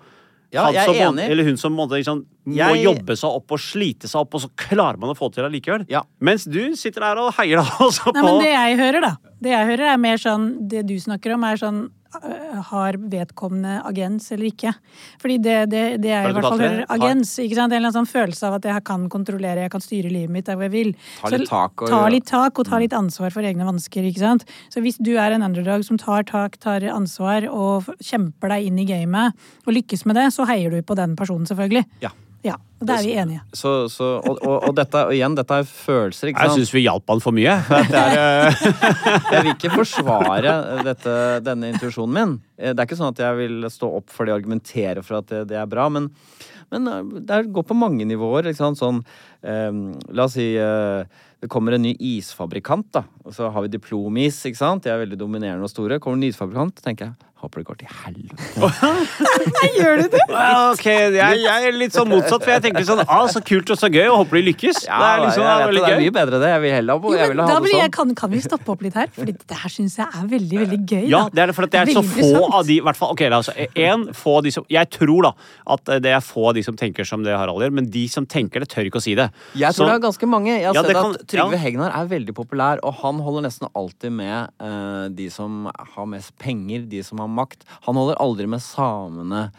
[0.52, 1.30] Ja, jeg er som, må- enig.
[1.30, 4.40] eller hun som måtte, liksom, må Jeg- jobbe seg opp og slite seg opp, og
[4.40, 5.86] så klarer man å få til det likevel.
[5.90, 6.02] Ja.
[6.20, 9.16] Mens du sitter der og heier deg også Nei, men det jeg hører, da.
[9.42, 11.90] Det jeg hører er mer sånn Det du snakker om, er sånn
[12.70, 14.72] Har vedkommende agens eller ikke?
[15.22, 16.86] Fordi det, det, det er i hvert fall det?
[16.96, 17.32] Agens.
[17.42, 17.72] ikke sant?
[17.72, 20.46] En eller annen sånn følelse av at jeg kan kontrollere, jeg kan styre livet mitt
[20.48, 20.92] der hvor jeg vil.
[21.20, 24.02] Ta litt tak og- ta litt tak og ta litt ansvar for egne vansker.
[24.10, 24.44] ikke sant?
[24.72, 28.78] Så hvis du er en underdog som tar tak, tar ansvar og kjemper deg inn
[28.78, 29.32] i gamet,
[29.66, 31.84] og lykkes med det, så heier du på den personen, selvfølgelig.
[32.00, 32.10] Ja.
[32.46, 33.40] Ja, og det er vi enige.
[33.56, 36.60] Så, så, og, og, og dette, og igjen, dette er følelser, ikke Jeg sant?
[36.62, 37.54] syns vi hjalp han for mye.
[37.90, 38.66] Det er, eh,
[39.32, 40.52] Jeg vil ikke forsvare
[40.86, 41.14] dette,
[41.46, 42.34] denne intuisjonen min.
[42.60, 45.18] Eh, Det er ikke sånn at jeg vil stå opp for det og argumentere for
[45.22, 46.06] at det, det er bra, men,
[46.70, 48.52] men eh, det går på mange nivåer.
[48.52, 48.78] Ikke sant?
[48.78, 49.02] Sånn,
[49.42, 49.72] eh,
[50.14, 53.02] la oss si eh, det kommer en ny isfabrikant, da.
[53.26, 54.86] Og så har vi diplomis, ikke sant.
[54.86, 55.98] De er veldig dominerende og store.
[56.00, 58.70] Kommer en ny isfabrikant, tenker jeg håper det går til helvete.
[59.76, 60.20] Gjør du det?
[60.30, 63.68] Ja, ok, jeg, jeg er litt sånn motsatt, for jeg tenker sånn ah, Så kult
[63.74, 64.80] og så gøy, og håper de lykkes.
[64.86, 66.50] Ja, det er liksom jeg jeg, veldig det, det er mye bedre det.
[66.54, 67.94] Jeg vil heller, Jo, jeg vil ha da blir jeg, sånn.
[67.98, 69.10] kan, kan vi stoppe opp litt her?
[69.16, 71.04] For det her syns jeg er veldig veldig gøy.
[71.12, 71.34] Ja, da.
[71.36, 73.22] det er det, for at det er så Veldig få av de hvert fall, ok,
[73.40, 73.56] altså,
[73.86, 75.32] en, få av de som, Jeg tror da
[75.76, 78.26] at det er få av de som tenker som det Harald gjør, men de som
[78.28, 79.28] tenker det, tør ikke å si det.
[79.54, 80.52] Jeg tror Så- det er ganske mange.
[80.56, 81.62] Jeg har Ja, sett kan- at Trygve ja.
[81.66, 86.32] Hegnar er veldig populær, og han holder nesten alltid med uh, de som har mest
[86.38, 87.64] penger, de som har makt.
[87.86, 89.50] Han holder aldri med samene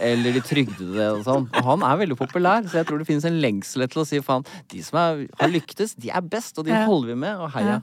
[0.00, 1.48] eller de trygdede og sånn.
[1.58, 4.20] Og han er veldig populær, så jeg tror det finnes en lengsel til å si
[4.24, 6.84] faen, de som er, har lyktes, de er best, og de Ja.
[6.86, 7.80] holder vi med, og heia.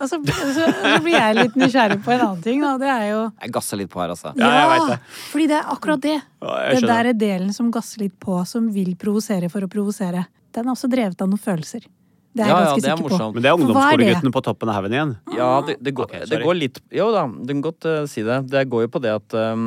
[0.00, 2.74] Og så, så, så blir jeg litt nysgjerrig på en annen ting, da.
[2.80, 4.32] Det er jo Jeg gasser litt på her, altså.
[4.38, 4.98] Ja, jeg vet det.
[5.32, 6.16] fordi det er akkurat det.
[6.40, 10.26] Ja, Den der delen som gasser litt på, som vil provosere for å provosere,
[10.56, 11.84] den er også drevet av noen følelser.
[12.30, 13.28] Det er jeg Ja, ja, det er sikker på.
[13.34, 15.14] Men det er ungdomsskoleguttene på toppen av haugen igjen.
[15.34, 18.22] Ja, det, det, går, okay, det går litt Jo da, du kan godt uh, si
[18.26, 18.38] det.
[18.52, 19.64] Det går jo på det at um,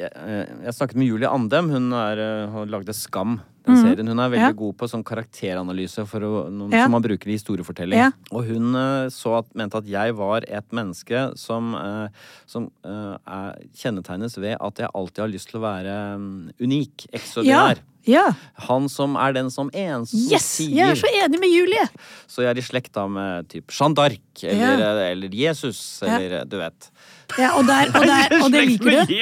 [0.00, 1.70] jeg, eh, jeg snakket med Julie Andem.
[1.70, 3.38] Hun er, eh, har lagde Skam.
[3.64, 4.08] Den serien.
[4.08, 4.40] Hun er veldig.
[4.44, 4.52] Ja.
[4.52, 6.84] god på sånn karakteranalyse for å, noen, Ja.
[6.84, 7.96] som man bruker i historiefortelling.
[7.98, 8.10] Ja.
[8.30, 12.08] Og hun eh, så at, mente at jeg var et menneske som, eh,
[12.46, 16.28] som eh, er, kjennetegnes ved at jeg alltid har lyst til å være um,
[16.60, 17.06] unik.
[17.16, 17.80] Ekstraordinær.
[18.04, 18.26] ja.
[18.68, 20.44] Han som er den som ensom som Yes!
[20.58, 21.88] sier Jeg er så enig med Julie!
[22.28, 26.58] så jeg er i slekt da med typ Jeanne d'Arc eller, eller Jesus, eller du
[26.60, 26.90] vet.
[27.38, 29.12] Ja, og, der, og, der, og det liker du?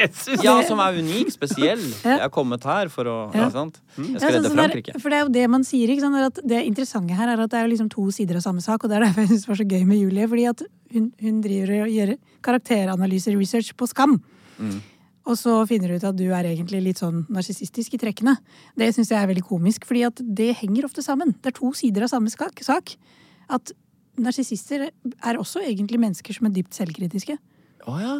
[0.44, 1.80] Ja, som er unik, spesiell.
[2.04, 3.44] Jeg er kommet her for å Ja.
[3.44, 3.48] ja.
[3.54, 3.78] sant?
[3.96, 4.94] Jeg Ja, skal redde Frankrike.
[5.00, 5.88] for det er jo det man sier.
[5.94, 6.18] Ikke sant?
[6.32, 8.84] At det interessante her er at det er liksom to sider av samme sak.
[8.84, 10.28] Og det er derfor jeg syns det var så gøy med Julie.
[10.28, 14.18] Fordi at hun, hun driver og gjør karakteranalyser, research, på Skam.
[14.58, 14.80] Mm.
[15.30, 18.34] Og så finner du ut at du er egentlig litt sånn narsissistisk i trekkene.
[18.76, 21.36] Det syns jeg er veldig komisk, fordi at det henger ofte sammen.
[21.40, 22.96] Det er to sider av samme sak.
[23.48, 23.70] At
[24.18, 27.38] narsissister er også egentlig mennesker som er dypt selvkritiske.
[27.86, 28.16] Å ja.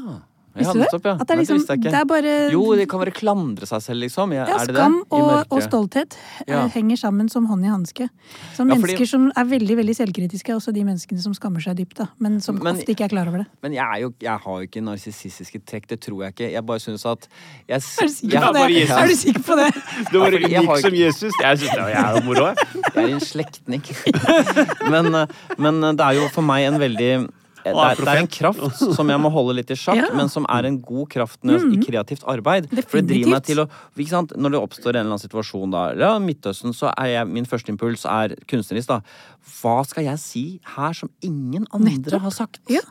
[0.52, 0.88] Ja, Visste du det?
[0.92, 1.12] Opp, ja.
[1.16, 4.02] At det er liksom, jeg det er bare Jo, det kan være klandre seg selv,
[4.04, 4.34] liksom.
[4.36, 6.12] Ja, Ja, er skam og, og stolthet
[6.44, 6.66] eh, Ja.
[6.74, 8.10] henger sammen som hånd i hanske.
[8.52, 11.64] Som Ja, fordi- mennesker som er veldig veldig selvkritiske, er også de menneskene som skammer
[11.64, 11.94] seg dypt.
[11.96, 13.46] da, Men som Men- ofte ikke er klar over det.
[13.62, 16.52] Men jeg, er jo, jeg har jo ikke narsissistiske trekk, det tror jeg ikke.
[16.52, 17.28] Jeg bare syns at
[17.66, 18.90] jeg, Er du jeg, på det?
[18.90, 19.72] Er du sikker på det?
[20.12, 21.32] Du var fordi jeg unik som Jesus.
[21.40, 22.44] Jeg syns jo var jævla moro.
[22.52, 22.56] jeg.
[22.94, 23.82] jeg er en slektning.
[24.92, 27.30] men, eh, men det er jo for meg en veldig
[27.64, 30.08] det er, det er en kraft som jeg må holde litt i sjakk, Ja.
[30.10, 30.16] Mm.
[30.16, 31.72] men som er en god kraft når mm.
[31.76, 32.66] i kreativt arbeid.
[32.88, 33.66] For det driver meg til å?
[34.36, 37.70] Når det oppstår en eller annen situasjon, da, ja, Midtøsten, så er jeg, min første
[37.74, 39.00] impuls er kunstnerisk, da.
[39.60, 40.44] Hva skal jeg si
[40.76, 42.20] her som ingen andre Nettopp.
[42.28, 42.60] har sagt?
[42.72, 42.82] Ja.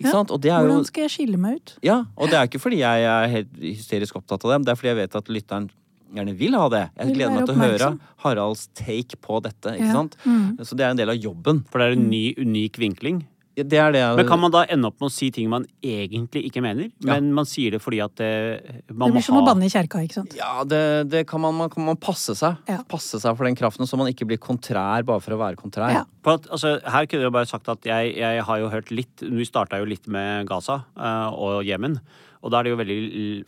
[0.00, 0.30] Ikke sant?
[0.32, 1.74] Og det er Hvordan skal jeg skille meg ut?
[1.84, 4.78] ja, og det er ikke fordi jeg er helt hysterisk opptatt av dem, det er
[4.80, 5.66] fordi jeg vet at lytteren
[6.10, 6.80] gjerne vil ha det.
[6.98, 7.88] Jeg Vil gleder meg til å høre.
[8.24, 9.76] Haralds take på dette.
[9.76, 9.92] ikke Ja.
[9.92, 10.16] sant?
[10.24, 10.56] Mm.
[10.64, 11.60] Så det er en del av jobben.
[11.70, 13.20] For det er en ny, unik vinkling.
[13.56, 16.44] Det er det Men kan man da ende opp med å si ting man egentlig
[16.48, 17.16] ikke mener, Ja.
[17.16, 18.60] men man sier det fordi at eh,
[18.92, 20.36] man Det må blir som å banne i kjerka, ikke sant.
[20.38, 22.56] Ja, det, det kan man, man kan man passe seg.
[22.70, 22.80] Ja.
[22.88, 25.90] Passe seg for den kraften, så man ikke blir kontrær bare for å være kontrær.
[25.92, 26.04] Ja.
[26.24, 29.22] For at, altså, her kunne jeg bare sagt at jeg, jeg har jo hørt litt
[29.24, 31.98] Vi starta jo litt med Gaza uh, og Jemen.
[32.40, 33.00] Og da er det jo veldig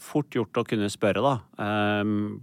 [0.03, 1.39] fort gjort å kunne spørre, da.
[2.03, 2.41] Um,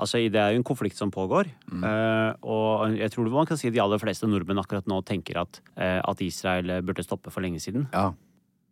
[0.00, 1.50] altså, det er jo en konflikt som pågår.
[1.70, 5.60] eh, og jeg tror man kan si de aller fleste nordmenn akkurat nå tenker at,
[5.76, 7.88] eh, at Israel burde stoppe for lenge siden.
[7.92, 8.10] Ja,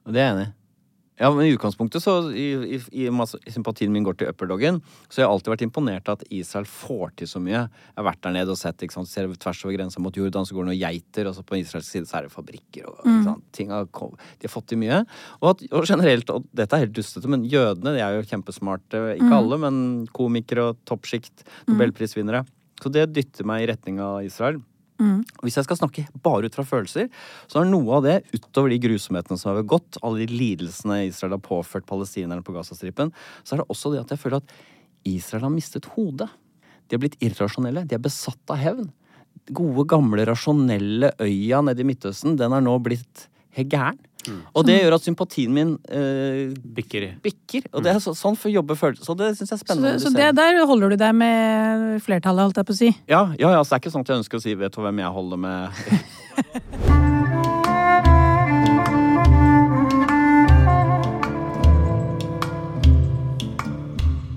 [0.06, 0.54] og det er jeg enig i.
[1.18, 4.78] Ja, men I utgangspunktet så i, i, i sympatien min går til upperdoggen.
[5.10, 7.64] Så jeg har alltid vært imponert av at Israel får til så mye.
[7.64, 9.10] Jeg har vært der nede og sett ikke sant?
[9.10, 11.90] ser tvers over grensa mot Jordan, så går det noen geiter, og så på israelsk
[11.90, 12.86] side så er det fabrikker.
[12.86, 13.44] og sant?
[13.56, 15.02] Ting har, De har fått til mye.
[15.40, 19.02] Og, at, og generelt, og dette er helt dustete, men jødene de er jo kjempesmarte.
[19.18, 19.82] Ikke alle, men
[20.14, 21.42] komikere og toppsjikt.
[21.66, 22.44] Nobelprisvinnere.
[22.78, 24.62] Så det dytter meg i retning av Israel.
[24.98, 27.06] Og hvis jeg skal snakke bare ut fra følelser,
[27.46, 31.36] så er noe av det, utover de grusomhetene som har gått, alle de lidelsene Israel
[31.36, 33.12] har påført palestinerne på Gazastripen,
[33.46, 34.56] så er det også det at jeg føler at
[35.08, 36.28] Israel har mistet hodet.
[36.88, 37.84] De har blitt irrasjonelle.
[37.86, 38.90] De er besatt av hevn.
[39.54, 44.00] Gode, gamle, rasjonelle øya nede i Midtøsten, den er nå blitt helt gæren.
[44.52, 47.06] Og det gjør at sympatien min eh, Bikker.
[47.24, 47.68] bikker.
[47.72, 49.06] Og det er så, sånn for å jobbe følelser.
[49.06, 49.94] Så det syns jeg er spennende.
[50.02, 52.92] Så, så det der holder du deg med flertallet, holdt jeg på å si.
[53.08, 54.82] Ja, ja, ja, så det er ikke sånn at jeg ønsker å si 'vet du
[54.84, 56.84] hvem jeg holder med'?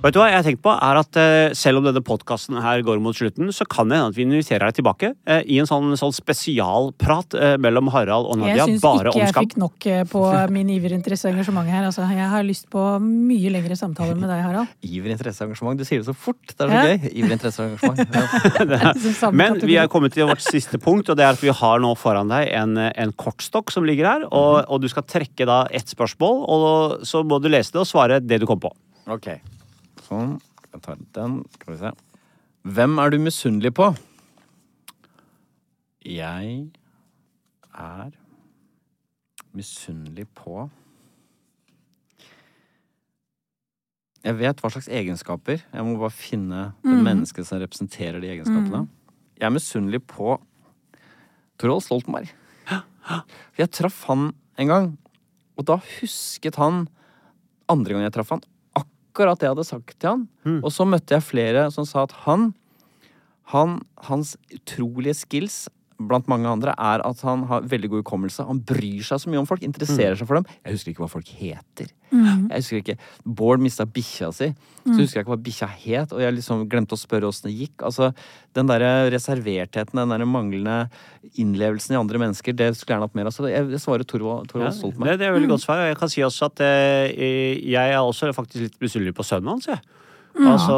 [0.01, 2.81] Vet du hva jeg har tenkt på er at eh, Selv om denne podkasten her
[2.81, 5.67] går mot slutten, så kan det hende at vi inviterer deg tilbake eh, i en
[5.69, 9.21] sånn, sånn spesialprat eh, mellom Harald og Nadia syns bare ikke skam.
[9.21, 9.45] jeg skam.
[9.45, 10.23] fikk nok på
[10.55, 11.85] min iver, interesse og engasjement her.
[11.91, 14.73] Altså, jeg har lyst på mye lengre samtaler med deg, Harald.
[14.89, 15.77] Iver, interesse, engasjement.
[15.77, 16.41] Du sier det så fort.
[16.49, 16.87] Det er så Ja.
[16.89, 17.13] gøy.
[17.21, 18.01] Iver, interesse, engasjement.
[19.21, 19.29] Ja.
[19.37, 21.93] Men vi er kommet til vårt siste punkt, og det er at vi har nå
[21.99, 24.25] foran deg en, en kortstokk som ligger her.
[24.33, 27.89] Og, og du skal trekke da ett spørsmål, og så må du lese det og
[27.89, 28.73] svare det du kom på.
[29.11, 29.29] Ok.
[30.11, 30.39] Sånn.
[30.73, 31.37] Jeg tar den.
[31.55, 31.91] Skal vi se.
[32.67, 33.87] Hvem er du misunnelig på?
[36.03, 36.67] Jeg
[37.71, 38.11] er
[39.55, 40.67] misunnelig på
[44.21, 45.63] Jeg vet hva slags egenskaper.
[45.63, 48.83] Jeg må bare finne det mennesket som representerer de egenskapene.
[49.39, 50.35] Jeg er misunnelig på
[51.57, 52.29] Torolf Stoltenberg.
[53.57, 54.27] Jeg traff han
[54.61, 54.91] en gang,
[55.57, 56.83] og da husket han
[57.71, 58.45] andre gang jeg traff han,
[59.11, 60.25] akkurat det jeg hadde sagt til han.
[60.63, 62.53] Og så møtte jeg flere som sa at han,
[63.51, 65.67] han Hans utrolige skills
[66.07, 68.45] blant mange andre er at han har veldig god hukommelse.
[68.47, 70.45] Han bryr seg så mye om folk, interesserer seg for dem.
[70.65, 71.91] Jeg husker ikke hva folk heter.
[72.11, 74.49] Jeg husker ikke Bård mista bikkja si,
[74.83, 76.11] så husker jeg ikke hva bikkja het.
[76.11, 77.85] Og jeg liksom glemte å spørre åssen det gikk.
[77.87, 78.11] Altså,
[78.53, 78.83] Den der
[79.13, 80.89] reservertheten, den der manglende
[81.39, 83.35] innlevelsen i andre mennesker, det skulle gjerne hatt mer av.
[83.35, 84.67] Så jeg, jeg svarer Torvald, Ja, meg.
[84.67, 85.19] det, Stoltenberg.
[85.21, 85.79] det er veldig godt svar.
[85.85, 89.53] og Jeg kan si også at eh, jeg er også faktisk litt misunnelig på sønnen
[89.55, 89.69] hans.
[89.71, 89.79] Jeg.
[90.35, 90.75] Altså,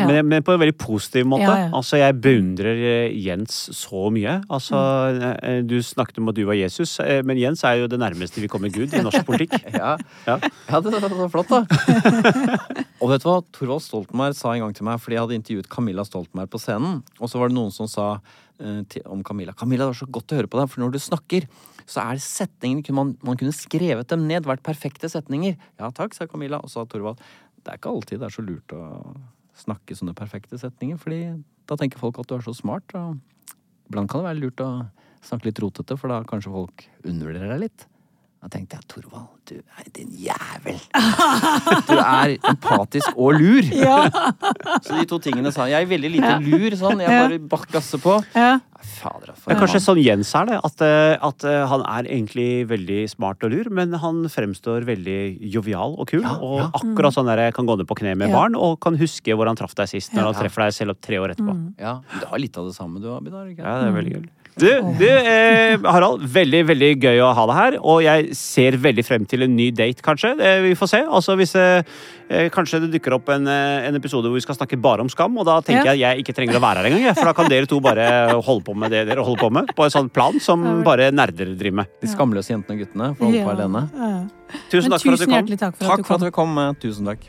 [0.00, 0.06] Ja.
[0.06, 1.46] men, men på en veldig positiv måte.
[1.46, 1.70] Ja, ja.
[1.76, 4.40] Altså, jeg beundrer eh, Jens så mye.
[4.50, 5.66] Altså, mm.
[5.70, 8.50] Du snakket om at du var Jesus, eh, men Jens er jo det nærmeste vi
[8.50, 9.54] kommer Gud i norsk politikk.
[9.76, 9.96] Ja.
[10.26, 10.38] Ja.
[10.40, 11.62] ja, det var så flott, da.
[13.02, 13.36] og vet du hva?
[13.54, 17.00] Torvald Stoltenberg sa en gang til meg, fordi jeg hadde intervjuet Camilla Stoltenberg på scenen,
[17.20, 20.10] og så var det noen som sa eh, til, om Camilla Camilla, det var så
[20.18, 21.48] godt å høre på deg, for når du snakker,
[21.86, 25.54] så er det setningene man, man kunne skrevet dem ned, vært perfekte setninger.
[25.78, 26.58] Ja takk, sa Camilla.
[26.58, 27.20] Og så sa Torvald
[27.66, 28.84] det er ikke alltid det er så lurt å
[29.58, 31.20] snakke sånne perfekte setninger, fordi
[31.66, 32.94] da tenker folk at du er så smart.
[32.94, 33.18] og
[33.90, 34.70] Iblant kan det være lurt å
[35.26, 37.86] snakke litt rotete, for da kanskje folk undervurderer deg litt.
[38.46, 40.76] Da tenkte jeg Torvald, du er din jævel.
[41.88, 43.66] Du er empatisk og lur.
[43.74, 44.04] Ja,
[44.86, 45.82] Så de to tingene sa jeg.
[45.82, 47.02] er veldig lite lur, sånn.
[47.02, 48.20] Jeg bare bakkasser på.
[48.38, 48.56] ja.
[48.86, 49.48] Fader, altså.
[49.50, 50.56] Men kanskje sånn Jens er det.
[50.62, 55.16] At, eh, at eh, han er egentlig veldig smart og lur, men han fremstår veldig
[55.56, 56.22] jovial og kul.
[56.22, 56.68] Ja, og ja.
[56.78, 58.36] akkurat sånn der kan gå ned på kne med Ja.
[58.36, 60.30] barn, og kan huske hvor han traff deg sist, når Ja.
[60.30, 61.56] han treffer deg selv opp tre år etterpå.
[61.82, 63.48] Ja, Du har litt av det samme du, Abidar.
[63.50, 63.64] ikke?
[63.66, 64.28] Ja, det er veldig gøy.
[64.56, 64.64] Du,
[64.96, 67.74] du eh, Harald, veldig veldig gøy å ha deg her.
[67.84, 70.30] Og jeg ser veldig frem til en ny date, kanskje.
[70.40, 71.00] Eh, vi får se.
[71.04, 71.84] Altså hvis eh,
[72.32, 75.10] eh, Kanskje det dukker opp en, eh, en episode hvor vi skal snakke bare om
[75.12, 75.36] skam.
[75.36, 75.92] Og da tenker Ja.
[75.92, 77.18] jeg at jeg ikke trenger å være her engang.
[77.20, 78.08] For da kan dere to bare
[78.48, 79.74] holde på med det dere holder på med.
[79.76, 81.92] På en sånn plan som bare nerder driver med.
[82.00, 83.84] De skamløse jentene og guttene får holde på alene.
[83.92, 84.58] Ja.
[84.72, 85.56] Tusen takk for at du kom.
[85.84, 86.56] takk for at du kom.
[86.64, 87.28] eh, Tusen takk.